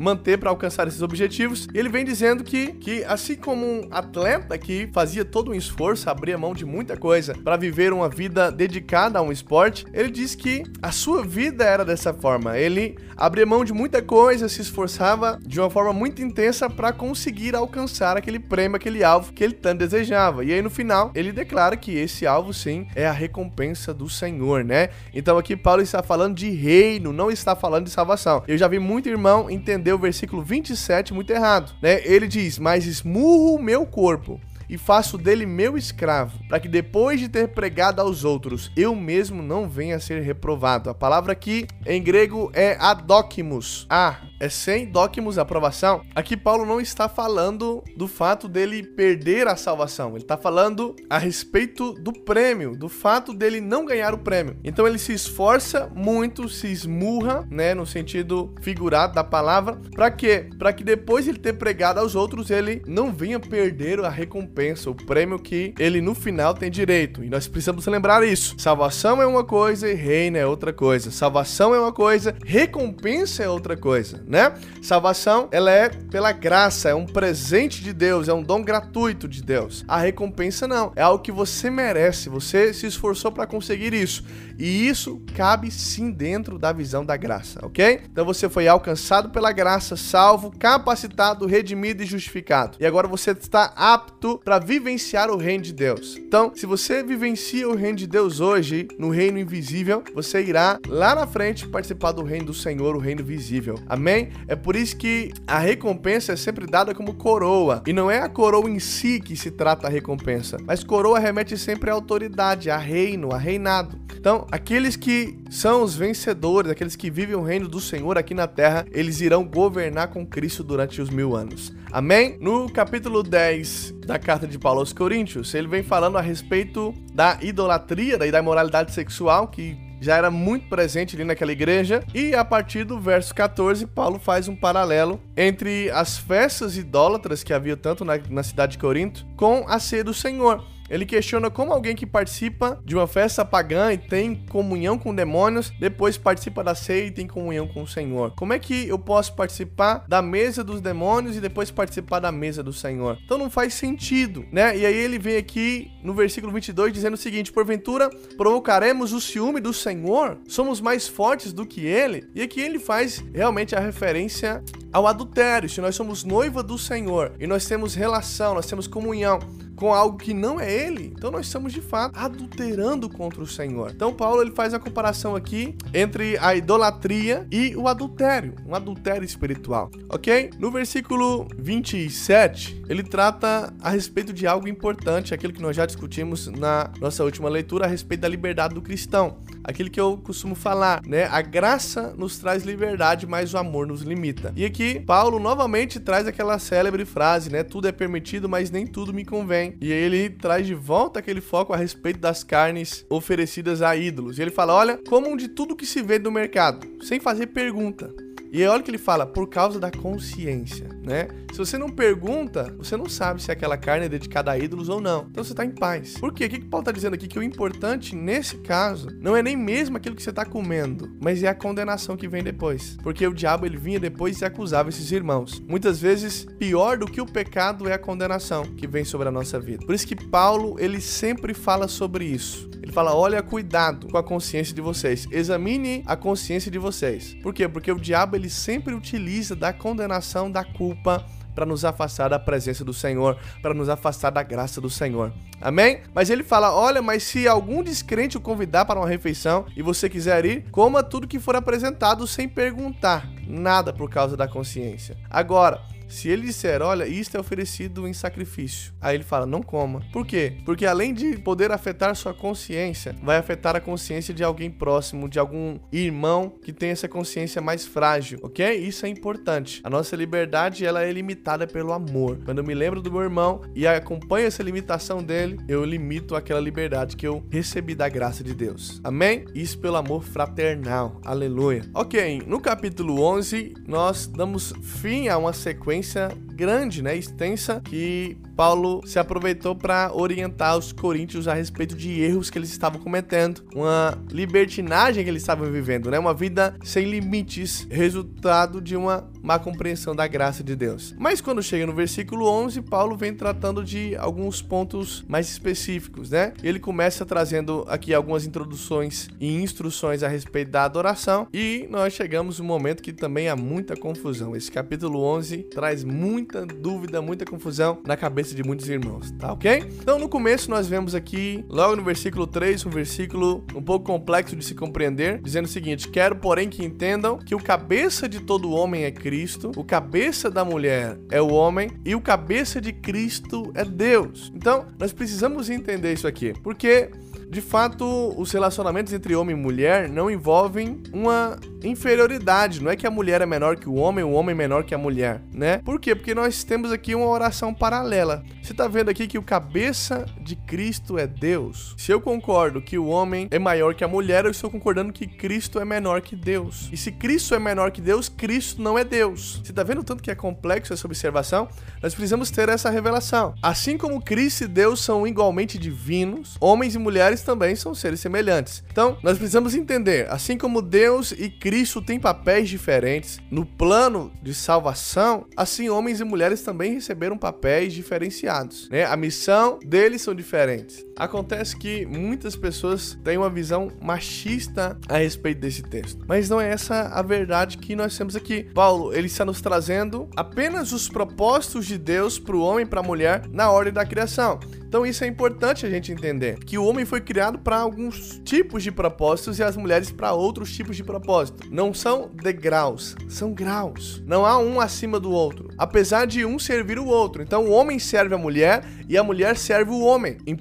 manter 0.00 0.38
para 0.38 0.50
alcançar 0.50 0.88
esses 0.88 1.02
objetivos. 1.02 1.68
E 1.74 1.78
ele 1.78 1.88
vem 1.88 2.04
dizendo 2.04 2.42
que, 2.42 2.72
que, 2.72 3.04
assim 3.04 3.36
como 3.36 3.66
um 3.66 3.88
atleta 3.90 4.56
que 4.56 4.88
fazia 4.92 5.24
todo 5.24 5.50
um 5.50 5.54
esforço, 5.54 6.08
abria 6.08 6.38
mão 6.38 6.54
de 6.54 6.64
muita 6.64 6.96
coisa 6.96 7.34
para 7.44 7.56
viver 7.56 7.92
uma 7.92 8.08
vida 8.08 8.50
dedicada 8.50 9.18
a 9.18 9.22
um 9.22 9.30
esporte, 9.30 9.84
ele 9.92 10.10
diz 10.10 10.34
que 10.34 10.62
a 10.80 10.90
sua 10.90 11.22
vida 11.22 11.64
era 11.64 11.84
dessa 11.84 12.14
forma. 12.14 12.58
Ele 12.58 12.96
abria 13.16 13.44
mão 13.44 13.64
de 13.64 13.72
muita 13.72 14.00
coisa, 14.00 14.48
se 14.48 14.62
esforçava 14.62 15.38
de 15.44 15.60
uma 15.60 15.68
forma 15.68 15.92
muito 15.92 16.22
intensa 16.22 16.70
para 16.70 16.92
conseguir 16.92 17.54
alcançar 17.54 18.16
aquele 18.16 18.38
prêmio, 18.38 18.76
aquele 18.76 19.04
alvo 19.04 19.32
que 19.32 19.44
ele 19.44 19.54
tanto 19.54 19.80
desejava. 19.80 20.44
E 20.44 20.52
aí 20.52 20.62
no 20.62 20.70
final, 20.70 21.10
ele 21.14 21.32
declara 21.32 21.76
que 21.76 21.92
esse 21.92 22.26
alvo 22.26 22.54
sim 22.54 22.86
é 22.94 23.06
a 23.06 23.12
recompensa 23.12 23.92
do 23.92 24.08
Senhor, 24.08 24.64
né? 24.64 24.88
Então 25.12 25.36
aqui 25.36 25.56
Paulo 25.56 25.82
está 25.82 26.02
falando 26.02 26.34
de 26.34 26.48
reino, 26.48 27.12
não 27.12 27.30
está 27.30 27.54
falando 27.54 27.84
de 27.84 27.90
salvação. 27.90 28.42
Eu 28.48 28.56
já 28.56 28.66
vi 28.66 28.78
muito 28.78 29.08
irmão 29.08 29.50
entender 29.50 29.89
entendeu 29.90 29.96
o 29.96 29.98
versículo 29.98 30.42
27 30.42 31.12
muito 31.12 31.30
errado, 31.30 31.72
né? 31.82 32.00
Ele 32.04 32.26
diz: 32.26 32.58
"Mas 32.58 32.86
esmurro 32.86 33.56
o 33.56 33.62
meu 33.62 33.84
corpo 33.84 34.40
e 34.68 34.78
faço 34.78 35.18
dele 35.18 35.44
meu 35.44 35.76
escravo, 35.76 36.38
para 36.48 36.60
que 36.60 36.68
depois 36.68 37.18
de 37.18 37.28
ter 37.28 37.48
pregado 37.48 38.00
aos 38.00 38.24
outros, 38.24 38.70
eu 38.76 38.94
mesmo 38.94 39.42
não 39.42 39.68
venha 39.68 39.96
a 39.96 40.00
ser 40.00 40.22
reprovado." 40.22 40.88
A 40.88 40.94
palavra 40.94 41.32
aqui 41.32 41.66
em 41.84 42.02
grego 42.02 42.50
é 42.54 42.76
adokimos. 42.78 43.86
A 43.90 44.16
é 44.40 44.48
sem 44.48 44.86
docmos 44.86 45.38
aprovação. 45.38 46.00
Aqui 46.14 46.36
Paulo 46.36 46.64
não 46.64 46.80
está 46.80 47.08
falando 47.08 47.84
do 47.96 48.08
fato 48.08 48.48
dele 48.48 48.82
perder 48.82 49.46
a 49.46 49.54
salvação. 49.54 50.10
Ele 50.10 50.24
está 50.24 50.36
falando 50.36 50.96
a 51.08 51.18
respeito 51.18 51.92
do 51.92 52.12
prêmio, 52.12 52.74
do 52.74 52.88
fato 52.88 53.34
dele 53.34 53.60
não 53.60 53.84
ganhar 53.84 54.14
o 54.14 54.18
prêmio. 54.18 54.56
Então 54.64 54.86
ele 54.86 54.98
se 54.98 55.12
esforça 55.12 55.90
muito, 55.94 56.48
se 56.48 56.68
esmurra, 56.68 57.46
né, 57.50 57.74
no 57.74 57.84
sentido 57.84 58.54
figurado 58.62 59.14
da 59.14 59.22
palavra, 59.22 59.78
para 59.94 60.10
quê? 60.10 60.48
Para 60.58 60.72
que 60.72 60.82
depois 60.82 61.28
ele 61.28 61.38
ter 61.38 61.52
pregado 61.52 62.00
aos 62.00 62.14
outros, 62.14 62.50
ele 62.50 62.82
não 62.86 63.12
venha 63.12 63.38
perder 63.38 64.00
a 64.00 64.08
recompensa, 64.08 64.88
o 64.88 64.94
prêmio 64.94 65.38
que 65.38 65.74
ele 65.78 66.00
no 66.00 66.14
final 66.14 66.54
tem 66.54 66.70
direito. 66.70 67.22
E 67.22 67.28
nós 67.28 67.46
precisamos 67.46 67.86
lembrar 67.86 68.26
isso. 68.26 68.54
Salvação 68.58 69.20
é 69.20 69.26
uma 69.26 69.44
coisa 69.44 69.88
e 69.88 69.94
reino 69.94 70.38
é 70.38 70.46
outra 70.46 70.72
coisa. 70.72 71.10
Salvação 71.10 71.74
é 71.74 71.80
uma 71.80 71.92
coisa, 71.92 72.34
recompensa 72.44 73.42
é 73.42 73.48
outra 73.48 73.76
coisa, 73.76 74.24
né? 74.30 74.54
Salvação, 74.80 75.48
ela 75.50 75.70
é 75.70 75.88
pela 75.88 76.32
graça, 76.32 76.88
é 76.88 76.94
um 76.94 77.04
presente 77.04 77.82
de 77.82 77.92
Deus, 77.92 78.28
é 78.28 78.32
um 78.32 78.42
dom 78.42 78.62
gratuito 78.62 79.28
de 79.28 79.42
Deus. 79.42 79.84
A 79.86 79.98
recompensa 79.98 80.68
não, 80.68 80.92
é 80.94 81.02
algo 81.02 81.22
que 81.22 81.32
você 81.32 81.68
merece, 81.68 82.28
você 82.28 82.72
se 82.72 82.86
esforçou 82.86 83.32
para 83.32 83.46
conseguir 83.46 83.92
isso. 83.92 84.24
E 84.58 84.88
isso 84.88 85.20
cabe 85.34 85.70
sim 85.70 86.10
dentro 86.10 86.58
da 86.58 86.72
visão 86.72 87.04
da 87.04 87.16
graça, 87.16 87.58
ok? 87.64 88.02
Então 88.10 88.24
você 88.24 88.48
foi 88.48 88.68
alcançado 88.68 89.30
pela 89.30 89.52
graça, 89.52 89.96
salvo, 89.96 90.52
capacitado, 90.56 91.46
redimido 91.46 92.02
e 92.02 92.06
justificado. 92.06 92.76
E 92.78 92.86
agora 92.86 93.08
você 93.08 93.32
está 93.32 93.72
apto 93.74 94.40
para 94.44 94.58
vivenciar 94.58 95.30
o 95.30 95.36
reino 95.36 95.64
de 95.64 95.72
Deus. 95.72 96.16
Então, 96.16 96.52
se 96.54 96.66
você 96.66 97.02
vivencia 97.02 97.68
o 97.68 97.74
reino 97.74 97.98
de 97.98 98.06
Deus 98.06 98.38
hoje, 98.40 98.86
no 98.98 99.10
reino 99.10 99.38
invisível, 99.38 100.04
você 100.14 100.42
irá 100.42 100.78
lá 100.86 101.14
na 101.14 101.26
frente 101.26 101.66
participar 101.66 102.12
do 102.12 102.22
reino 102.22 102.46
do 102.46 102.54
Senhor, 102.54 102.94
o 102.94 103.00
reino 103.00 103.24
visível. 103.24 103.78
Amém? 103.88 104.19
É 104.46 104.56
por 104.56 104.76
isso 104.76 104.96
que 104.96 105.32
a 105.46 105.58
recompensa 105.58 106.32
é 106.32 106.36
sempre 106.36 106.66
dada 106.66 106.94
como 106.94 107.14
coroa. 107.14 107.82
E 107.86 107.92
não 107.92 108.10
é 108.10 108.18
a 108.18 108.28
coroa 108.28 108.68
em 108.68 108.78
si 108.78 109.20
que 109.20 109.36
se 109.36 109.50
trata 109.50 109.86
a 109.86 109.90
recompensa, 109.90 110.56
mas 110.64 110.84
coroa 110.84 111.18
remete 111.18 111.56
sempre 111.56 111.90
à 111.90 111.92
autoridade, 111.92 112.70
a 112.70 112.76
reino, 112.76 113.32
a 113.32 113.38
reinado. 113.38 113.98
Então, 114.16 114.46
aqueles 114.50 114.96
que 114.96 115.38
são 115.48 115.82
os 115.82 115.96
vencedores, 115.96 116.70
aqueles 116.70 116.94
que 116.94 117.10
vivem 117.10 117.34
o 117.34 117.42
reino 117.42 117.66
do 117.66 117.80
Senhor 117.80 118.18
aqui 118.18 118.34
na 118.34 118.46
terra, 118.46 118.84
eles 118.92 119.20
irão 119.20 119.44
governar 119.44 120.08
com 120.08 120.26
Cristo 120.26 120.62
durante 120.62 121.00
os 121.00 121.08
mil 121.08 121.34
anos. 121.34 121.72
Amém? 121.90 122.36
No 122.40 122.70
capítulo 122.70 123.22
10 123.22 123.94
da 124.06 124.18
carta 124.18 124.46
de 124.46 124.58
Paulo 124.58 124.80
aos 124.80 124.92
Coríntios, 124.92 125.54
ele 125.54 125.66
vem 125.68 125.82
falando 125.82 126.18
a 126.18 126.20
respeito 126.20 126.94
da 127.12 127.38
idolatria 127.40 128.18
da 128.18 128.26
imoralidade 128.38 128.92
sexual 128.92 129.48
que 129.48 129.76
já 130.00 130.16
era 130.16 130.30
muito 130.30 130.68
presente 130.68 131.14
ali 131.14 131.24
naquela 131.24 131.52
igreja. 131.52 132.02
E 132.14 132.34
a 132.34 132.44
partir 132.44 132.84
do 132.84 132.98
verso 132.98 133.34
14, 133.34 133.86
Paulo 133.86 134.18
faz 134.18 134.48
um 134.48 134.56
paralelo 134.56 135.20
entre 135.36 135.90
as 135.90 136.16
festas 136.16 136.76
idólatras 136.76 137.42
que 137.42 137.52
havia 137.52 137.76
tanto 137.76 138.04
na, 138.04 138.18
na 138.28 138.42
cidade 138.42 138.72
de 138.72 138.78
Corinto 138.78 139.26
com 139.36 139.66
a 139.68 139.78
ceia 139.78 140.02
do 140.02 140.14
Senhor. 140.14 140.64
Ele 140.90 141.06
questiona 141.06 141.48
como 141.48 141.72
alguém 141.72 141.94
que 141.94 142.04
participa 142.04 142.80
de 142.84 142.96
uma 142.96 143.06
festa 143.06 143.44
pagã 143.44 143.92
e 143.92 143.98
tem 143.98 144.34
comunhão 144.50 144.98
com 144.98 145.14
demônios, 145.14 145.70
depois 145.78 146.18
participa 146.18 146.64
da 146.64 146.74
ceia 146.74 147.06
e 147.06 147.10
tem 147.12 147.28
comunhão 147.28 147.68
com 147.68 147.82
o 147.82 147.86
Senhor. 147.86 148.32
Como 148.32 148.52
é 148.52 148.58
que 148.58 148.88
eu 148.88 148.98
posso 148.98 149.34
participar 149.34 150.04
da 150.08 150.20
mesa 150.20 150.64
dos 150.64 150.80
demônios 150.80 151.36
e 151.36 151.40
depois 151.40 151.70
participar 151.70 152.18
da 152.18 152.32
mesa 152.32 152.60
do 152.62 152.72
Senhor? 152.72 153.16
Então 153.24 153.38
não 153.38 153.48
faz 153.48 153.74
sentido, 153.74 154.44
né? 154.50 154.76
E 154.76 154.84
aí 154.84 154.96
ele 154.96 155.18
vem 155.18 155.36
aqui 155.36 155.90
no 156.02 156.12
versículo 156.12 156.52
22 156.52 156.92
dizendo 156.92 157.14
o 157.14 157.16
seguinte: 157.16 157.52
Porventura 157.52 158.10
provocaremos 158.36 159.12
o 159.12 159.20
ciúme 159.20 159.60
do 159.60 159.72
Senhor? 159.72 160.38
Somos 160.48 160.80
mais 160.80 161.06
fortes 161.06 161.52
do 161.52 161.64
que 161.64 161.86
ele? 161.86 162.28
E 162.34 162.42
aqui 162.42 162.60
ele 162.60 162.80
faz 162.80 163.22
realmente 163.32 163.76
a 163.76 163.80
referência 163.80 164.62
ao 164.92 165.06
adultério. 165.06 165.68
Se 165.68 165.80
nós 165.80 165.94
somos 165.94 166.24
noiva 166.24 166.62
do 166.62 166.76
Senhor 166.76 167.32
e 167.38 167.46
nós 167.46 167.66
temos 167.66 167.94
relação, 167.94 168.54
nós 168.54 168.66
temos 168.66 168.88
comunhão 168.88 169.38
com 169.80 169.94
algo 169.94 170.18
que 170.18 170.34
não 170.34 170.60
é 170.60 170.70
ele, 170.70 171.14
então 171.16 171.30
nós 171.30 171.46
estamos 171.46 171.72
de 171.72 171.80
fato 171.80 172.14
adulterando 172.14 173.08
contra 173.08 173.42
o 173.42 173.46
Senhor. 173.46 173.90
Então 173.90 174.12
Paulo 174.12 174.42
ele 174.42 174.50
faz 174.50 174.74
a 174.74 174.78
comparação 174.78 175.34
aqui 175.34 175.74
entre 175.94 176.36
a 176.36 176.54
idolatria 176.54 177.46
e 177.50 177.74
o 177.74 177.88
adultério, 177.88 178.54
um 178.66 178.74
adultério 178.74 179.24
espiritual, 179.24 179.90
ok? 180.10 180.50
No 180.58 180.70
versículo 180.70 181.48
27, 181.56 182.82
ele 182.90 183.02
trata 183.02 183.72
a 183.80 183.88
respeito 183.88 184.34
de 184.34 184.46
algo 184.46 184.68
importante, 184.68 185.32
aquilo 185.32 185.54
que 185.54 185.62
nós 185.62 185.74
já 185.74 185.86
discutimos 185.86 186.46
na 186.48 186.90
nossa 187.00 187.24
última 187.24 187.48
leitura 187.48 187.86
a 187.86 187.88
respeito 187.88 188.20
da 188.20 188.28
liberdade 188.28 188.74
do 188.74 188.82
cristão 188.82 189.38
aquilo 189.64 189.90
que 189.90 190.00
eu 190.00 190.18
costumo 190.18 190.54
falar, 190.54 191.02
né? 191.06 191.24
A 191.24 191.40
graça 191.42 192.14
nos 192.16 192.38
traz 192.38 192.64
liberdade, 192.64 193.26
mas 193.26 193.54
o 193.54 193.58
amor 193.58 193.86
nos 193.86 194.02
limita. 194.02 194.52
E 194.56 194.64
aqui, 194.64 195.00
Paulo 195.00 195.38
novamente 195.38 196.00
traz 196.00 196.26
aquela 196.26 196.58
célebre 196.58 197.04
frase, 197.04 197.50
né? 197.50 197.62
Tudo 197.62 197.88
é 197.88 197.92
permitido, 197.92 198.48
mas 198.48 198.70
nem 198.70 198.86
tudo 198.86 199.12
me 199.12 199.24
convém. 199.24 199.76
E 199.80 199.90
ele 199.90 200.30
traz 200.30 200.66
de 200.66 200.74
volta 200.74 201.18
aquele 201.18 201.40
foco 201.40 201.72
a 201.72 201.76
respeito 201.76 202.20
das 202.20 202.42
carnes 202.42 203.04
oferecidas 203.08 203.82
a 203.82 203.96
ídolos. 203.96 204.38
E 204.38 204.42
ele 204.42 204.50
fala: 204.50 204.74
olha, 204.74 204.98
comam 205.08 205.36
de 205.36 205.48
tudo 205.48 205.76
que 205.76 205.86
se 205.86 206.02
vê 206.02 206.18
no 206.18 206.30
mercado, 206.30 206.86
sem 207.02 207.20
fazer 207.20 207.48
pergunta. 207.48 208.12
E 208.52 208.64
olha 208.66 208.80
o 208.80 208.82
que 208.82 208.90
ele 208.90 208.98
fala, 208.98 209.24
por 209.24 209.48
causa 209.48 209.78
da 209.78 209.92
consciência, 209.92 210.88
né? 211.02 211.28
Se 211.52 211.58
você 211.58 211.76
não 211.76 211.88
pergunta, 211.88 212.74
você 212.78 212.96
não 212.96 213.08
sabe 213.08 213.42
se 213.42 213.50
aquela 213.50 213.76
carne 213.76 214.06
é 214.06 214.08
dedicada 214.08 214.50
a 214.50 214.58
ídolos 214.58 214.88
ou 214.88 215.00
não. 215.00 215.26
Então 215.30 215.42
você 215.42 215.52
está 215.52 215.64
em 215.64 215.70
paz. 215.70 216.14
Por 216.18 216.32
quê? 216.32 216.46
O 216.46 216.50
que, 216.50 216.60
que 216.60 216.66
Paulo 216.66 216.82
está 216.82 216.92
dizendo 216.92 217.14
aqui? 217.14 217.26
Que 217.26 217.38
o 217.38 217.42
importante 217.42 218.14
nesse 218.14 218.58
caso 218.58 219.08
não 219.20 219.36
é 219.36 219.42
nem 219.42 219.56
mesmo 219.56 219.96
aquilo 219.96 220.14
que 220.14 220.22
você 220.22 220.30
está 220.30 220.44
comendo, 220.44 221.10
mas 221.20 221.42
é 221.42 221.48
a 221.48 221.54
condenação 221.54 222.16
que 222.16 222.28
vem 222.28 222.42
depois. 222.42 222.96
Porque 223.02 223.26
o 223.26 223.34
diabo 223.34 223.66
ele 223.66 223.76
vinha 223.76 223.98
depois 223.98 224.40
e 224.40 224.44
acusava 224.44 224.88
esses 224.88 225.10
irmãos. 225.10 225.60
Muitas 225.66 226.00
vezes, 226.00 226.46
pior 226.58 226.98
do 226.98 227.06
que 227.06 227.20
o 227.20 227.26
pecado 227.26 227.88
é 227.88 227.94
a 227.94 227.98
condenação 227.98 228.64
que 228.64 228.86
vem 228.86 229.04
sobre 229.04 229.28
a 229.28 229.32
nossa 229.32 229.58
vida. 229.58 229.84
Por 229.84 229.94
isso 229.94 230.06
que 230.06 230.16
Paulo 230.16 230.76
ele 230.78 231.00
sempre 231.00 231.54
fala 231.54 231.88
sobre 231.88 232.24
isso. 232.24 232.68
Ele 232.82 232.92
fala: 232.92 233.14
olha, 233.14 233.42
cuidado 233.42 234.08
com 234.08 234.18
a 234.18 234.22
consciência 234.22 234.74
de 234.74 234.80
vocês. 234.80 235.26
Examine 235.30 236.02
a 236.06 236.16
consciência 236.16 236.70
de 236.70 236.78
vocês. 236.78 237.36
Por 237.42 237.54
quê? 237.54 237.68
Porque 237.68 237.92
o 237.92 237.98
diabo 237.98 238.36
ele 238.36 238.50
sempre 238.50 238.94
utiliza 238.94 239.54
da 239.54 239.72
condenação, 239.72 240.50
da 240.50 240.64
culpa 240.64 240.89
para 240.94 241.66
nos 241.66 241.84
afastar 241.84 242.28
da 242.28 242.38
presença 242.38 242.84
do 242.84 242.92
Senhor, 242.92 243.36
para 243.60 243.74
nos 243.74 243.88
afastar 243.88 244.30
da 244.30 244.42
graça 244.42 244.80
do 244.80 244.88
Senhor. 244.88 245.32
Amém? 245.60 246.00
Mas 246.14 246.30
ele 246.30 246.42
fala: 246.42 246.74
olha, 246.74 247.02
mas 247.02 247.22
se 247.22 247.46
algum 247.46 247.82
descrente 247.82 248.36
o 248.36 248.40
convidar 248.40 248.84
para 248.84 248.98
uma 249.00 249.08
refeição 249.08 249.66
e 249.76 249.82
você 249.82 250.08
quiser 250.08 250.44
ir, 250.44 250.64
coma 250.70 251.02
tudo 251.02 251.28
que 251.28 251.38
for 251.38 251.56
apresentado 251.56 252.26
sem 252.26 252.48
perguntar 252.48 253.28
nada 253.46 253.92
por 253.92 254.08
causa 254.08 254.36
da 254.36 254.46
consciência. 254.46 255.16
Agora, 255.28 255.82
se 256.10 256.28
ele 256.28 256.42
disser, 256.42 256.82
olha, 256.82 257.06
isto 257.06 257.36
é 257.36 257.40
oferecido 257.40 258.06
em 258.06 258.12
sacrifício, 258.12 258.92
aí 259.00 259.16
ele 259.16 259.24
fala, 259.24 259.46
não 259.46 259.62
coma. 259.62 260.02
Por 260.12 260.26
quê? 260.26 260.54
Porque 260.64 260.84
além 260.84 261.14
de 261.14 261.38
poder 261.38 261.70
afetar 261.70 262.14
sua 262.16 262.34
consciência, 262.34 263.14
vai 263.22 263.36
afetar 263.36 263.76
a 263.76 263.80
consciência 263.80 264.34
de 264.34 264.42
alguém 264.42 264.70
próximo, 264.70 265.28
de 265.28 265.38
algum 265.38 265.78
irmão 265.92 266.52
que 266.62 266.72
tem 266.72 266.90
essa 266.90 267.08
consciência 267.08 267.62
mais 267.62 267.86
frágil, 267.86 268.40
ok? 268.42 268.76
Isso 268.76 269.06
é 269.06 269.08
importante. 269.08 269.80
A 269.84 269.88
nossa 269.88 270.16
liberdade, 270.16 270.84
ela 270.84 271.04
é 271.04 271.12
limitada 271.12 271.66
pelo 271.66 271.92
amor. 271.92 272.40
Quando 272.44 272.58
eu 272.58 272.64
me 272.64 272.74
lembro 272.74 273.00
do 273.00 273.12
meu 273.12 273.22
irmão 273.22 273.62
e 273.74 273.86
acompanho 273.86 274.48
essa 274.48 274.62
limitação 274.62 275.22
dele, 275.22 275.58
eu 275.68 275.84
limito 275.84 276.34
aquela 276.34 276.60
liberdade 276.60 277.16
que 277.16 277.26
eu 277.26 277.44
recebi 277.50 277.94
da 277.94 278.08
graça 278.08 278.42
de 278.42 278.52
Deus. 278.52 279.00
Amém? 279.04 279.44
Isso 279.54 279.78
pelo 279.78 279.96
amor 279.96 280.24
fraternal. 280.24 281.20
Aleluia. 281.24 281.84
Ok, 281.94 282.42
no 282.46 282.60
capítulo 282.60 283.22
11, 283.22 283.74
nós 283.86 284.26
damos 284.26 284.72
fim 284.82 285.28
a 285.28 285.38
uma 285.38 285.52
sequência 285.52 285.99
sequência 286.02 286.30
grande, 286.60 287.00
né, 287.00 287.16
extensa, 287.16 287.80
que 287.82 288.36
Paulo 288.54 289.00
se 289.06 289.18
aproveitou 289.18 289.74
para 289.74 290.12
orientar 290.12 290.76
os 290.76 290.92
coríntios 290.92 291.48
a 291.48 291.54
respeito 291.54 291.96
de 291.96 292.20
erros 292.20 292.50
que 292.50 292.58
eles 292.58 292.70
estavam 292.70 293.00
cometendo, 293.00 293.64
uma 293.74 294.18
libertinagem 294.30 295.24
que 295.24 295.30
eles 295.30 295.40
estavam 295.40 295.72
vivendo, 295.72 296.10
né, 296.10 296.18
uma 296.18 296.34
vida 296.34 296.76
sem 296.84 297.06
limites, 297.06 297.86
resultado 297.90 298.78
de 298.78 298.94
uma 298.94 299.26
má 299.42 299.58
compreensão 299.58 300.14
da 300.14 300.26
graça 300.26 300.62
de 300.62 300.76
Deus. 300.76 301.14
Mas 301.18 301.40
quando 301.40 301.62
chega 301.62 301.86
no 301.86 301.94
versículo 301.94 302.46
11, 302.46 302.82
Paulo 302.82 303.16
vem 303.16 303.34
tratando 303.34 303.82
de 303.82 304.14
alguns 304.16 304.60
pontos 304.60 305.24
mais 305.26 305.48
específicos, 305.48 306.28
né? 306.28 306.52
Ele 306.62 306.78
começa 306.78 307.24
trazendo 307.24 307.86
aqui 307.88 308.12
algumas 308.12 308.44
introduções 308.44 309.28
e 309.40 309.62
instruções 309.62 310.22
a 310.22 310.28
respeito 310.28 310.70
da 310.70 310.84
adoração, 310.84 311.48
e 311.54 311.88
nós 311.90 312.12
chegamos 312.12 312.58
no 312.58 312.66
momento 312.66 313.02
que 313.02 313.14
também 313.14 313.48
há 313.48 313.56
muita 313.56 313.96
confusão. 313.96 314.54
Esse 314.54 314.70
capítulo 314.70 315.22
11 315.22 315.58
traz 315.70 316.04
muita 316.04 316.49
dúvida, 316.58 317.22
muita 317.22 317.44
confusão 317.44 317.98
na 318.06 318.16
cabeça 318.16 318.54
de 318.54 318.62
muitos 318.62 318.88
irmãos, 318.88 319.30
tá 319.32 319.52
ok? 319.52 319.84
Então, 320.00 320.18
no 320.18 320.28
começo, 320.28 320.70
nós 320.70 320.88
vemos 320.88 321.14
aqui, 321.14 321.64
logo 321.68 321.96
no 321.96 322.02
versículo 322.02 322.46
3, 322.46 322.86
um 322.86 322.90
versículo 322.90 323.64
um 323.74 323.82
pouco 323.82 324.06
complexo 324.06 324.56
de 324.56 324.64
se 324.64 324.74
compreender, 324.74 325.40
dizendo 325.40 325.66
o 325.66 325.68
seguinte: 325.68 326.08
Quero, 326.08 326.36
porém, 326.36 326.68
que 326.68 326.84
entendam 326.84 327.38
que 327.38 327.54
o 327.54 327.62
cabeça 327.62 328.28
de 328.28 328.40
todo 328.40 328.70
homem 328.70 329.04
é 329.04 329.10
Cristo, 329.10 329.70
o 329.76 329.84
cabeça 329.84 330.50
da 330.50 330.64
mulher 330.64 331.18
é 331.30 331.40
o 331.40 331.52
homem 331.52 331.90
e 332.04 332.14
o 332.14 332.20
cabeça 332.20 332.80
de 332.80 332.92
Cristo 332.92 333.70
é 333.74 333.84
Deus. 333.84 334.52
Então, 334.54 334.86
nós 334.98 335.12
precisamos 335.12 335.70
entender 335.70 336.12
isso 336.12 336.26
aqui, 336.26 336.52
porque 336.62 337.10
de 337.50 337.60
fato, 337.60 338.32
os 338.38 338.52
relacionamentos 338.52 339.12
entre 339.12 339.34
homem 339.34 339.56
e 339.56 339.58
mulher 339.58 340.08
não 340.08 340.30
envolvem 340.30 341.02
uma 341.12 341.58
inferioridade. 341.82 342.80
Não 342.80 342.92
é 342.92 342.94
que 342.94 343.06
a 343.06 343.10
mulher 343.10 343.40
é 343.40 343.46
menor 343.46 343.76
que 343.76 343.88
o 343.88 343.94
homem, 343.94 344.22
o 344.22 344.30
homem 344.30 344.52
é 344.52 344.56
menor 344.56 344.84
que 344.84 344.94
a 344.94 344.98
mulher, 344.98 345.42
né? 345.52 345.78
Por 345.78 345.98
quê? 345.98 346.14
Porque 346.14 346.32
nós 346.32 346.62
temos 346.62 346.92
aqui 346.92 347.12
uma 347.12 347.26
oração 347.26 347.74
paralela. 347.74 348.44
Você 348.62 348.72
tá 348.72 348.86
vendo 348.86 349.08
aqui 349.08 349.26
que 349.26 349.36
o 349.36 349.42
cabeça 349.42 350.26
de 350.40 350.54
Cristo 350.54 351.18
é 351.18 351.26
Deus. 351.26 351.94
Se 351.98 352.12
eu 352.12 352.20
concordo 352.20 352.80
que 352.80 352.96
o 352.96 353.06
homem 353.06 353.48
é 353.50 353.58
maior 353.58 353.96
que 353.96 354.04
a 354.04 354.08
mulher, 354.08 354.44
eu 354.44 354.52
estou 354.52 354.70
concordando 354.70 355.12
que 355.12 355.26
Cristo 355.26 355.80
é 355.80 355.84
menor 355.84 356.20
que 356.20 356.36
Deus. 356.36 356.88
E 356.92 356.96
se 356.96 357.10
Cristo 357.10 357.56
é 357.56 357.58
menor 357.58 357.90
que 357.90 358.00
Deus, 358.00 358.28
Cristo 358.28 358.80
não 358.80 358.96
é 358.96 359.02
Deus. 359.02 359.60
Você 359.64 359.72
tá 359.72 359.82
vendo 359.82 360.04
tanto 360.04 360.22
que 360.22 360.30
é 360.30 360.36
complexo 360.36 360.92
essa 360.92 361.06
observação? 361.06 361.68
Nós 362.00 362.14
precisamos 362.14 362.48
ter 362.50 362.68
essa 362.68 362.90
revelação. 362.90 363.54
Assim 363.60 363.98
como 363.98 364.22
Cristo 364.22 364.64
e 364.64 364.68
Deus 364.68 365.02
são 365.02 365.26
igualmente 365.26 365.76
divinos, 365.76 366.56
homens 366.60 366.94
e 366.94 366.98
mulheres 366.98 367.39
também 367.42 367.74
são 367.76 367.94
seres 367.94 368.20
semelhantes. 368.20 368.82
Então, 368.90 369.16
nós 369.22 369.36
precisamos 369.36 369.74
entender, 369.74 370.26
assim 370.30 370.56
como 370.56 370.82
Deus 370.82 371.32
e 371.32 371.50
Cristo 371.50 372.02
têm 372.02 372.18
papéis 372.18 372.68
diferentes 372.68 373.38
no 373.50 373.64
plano 373.64 374.32
de 374.42 374.54
salvação, 374.54 375.46
assim 375.56 375.88
homens 375.88 376.20
e 376.20 376.24
mulheres 376.24 376.62
também 376.62 376.94
receberam 376.94 377.36
papéis 377.36 377.92
diferenciados, 377.92 378.88
né? 378.90 379.04
A 379.04 379.16
missão 379.16 379.78
deles 379.84 380.22
são 380.22 380.34
diferentes. 380.34 381.04
Acontece 381.20 381.76
que 381.76 382.06
muitas 382.06 382.56
pessoas 382.56 383.18
têm 383.22 383.36
uma 383.36 383.50
visão 383.50 383.92
machista 384.00 384.96
a 385.06 385.18
respeito 385.18 385.60
desse 385.60 385.82
texto, 385.82 386.24
mas 386.26 386.48
não 386.48 386.58
é 386.58 386.70
essa 386.70 387.08
a 387.08 387.20
verdade 387.20 387.76
que 387.76 387.94
nós 387.94 388.16
temos 388.16 388.34
aqui. 388.34 388.62
Paulo, 388.74 389.12
ele 389.12 389.26
está 389.26 389.44
nos 389.44 389.60
trazendo 389.60 390.30
apenas 390.34 390.92
os 390.92 391.10
propósitos 391.10 391.84
de 391.84 391.98
Deus 391.98 392.38
para 392.38 392.56
o 392.56 392.62
homem 392.62 392.86
e 392.86 392.88
para 392.88 393.00
a 393.00 393.02
mulher 393.02 393.42
na 393.50 393.70
ordem 393.70 393.92
da 393.92 394.06
criação. 394.06 394.58
Então 394.90 395.06
isso 395.06 395.22
é 395.22 395.26
importante 395.28 395.86
a 395.86 395.90
gente 395.90 396.10
entender, 396.10 396.58
que 396.64 396.76
o 396.76 396.84
homem 396.84 397.04
foi 397.04 397.20
criado 397.20 397.60
para 397.60 397.76
alguns 397.76 398.40
tipos 398.42 398.82
de 398.82 398.90
propósitos 398.90 399.60
e 399.60 399.62
as 399.62 399.76
mulheres 399.76 400.10
para 400.10 400.32
outros 400.32 400.74
tipos 400.74 400.96
de 400.96 401.04
propósito. 401.04 401.68
Não 401.70 401.94
são 401.94 402.28
degraus, 402.34 403.14
são 403.28 403.52
graus. 403.52 404.20
Não 404.26 404.44
há 404.44 404.58
um 404.58 404.80
acima 404.80 405.20
do 405.20 405.30
outro, 405.30 405.68
apesar 405.78 406.26
de 406.26 406.44
um 406.44 406.58
servir 406.58 406.98
o 406.98 407.06
outro. 407.06 407.40
Então 407.40 407.66
o 407.66 407.70
homem 407.70 408.00
serve 408.00 408.34
a 408.34 408.38
mulher 408.38 408.82
e 409.08 409.16
a 409.16 409.22
mulher 409.22 409.56
serve 409.56 409.92
o 409.92 410.00
homem 410.00 410.38
em 410.44 410.56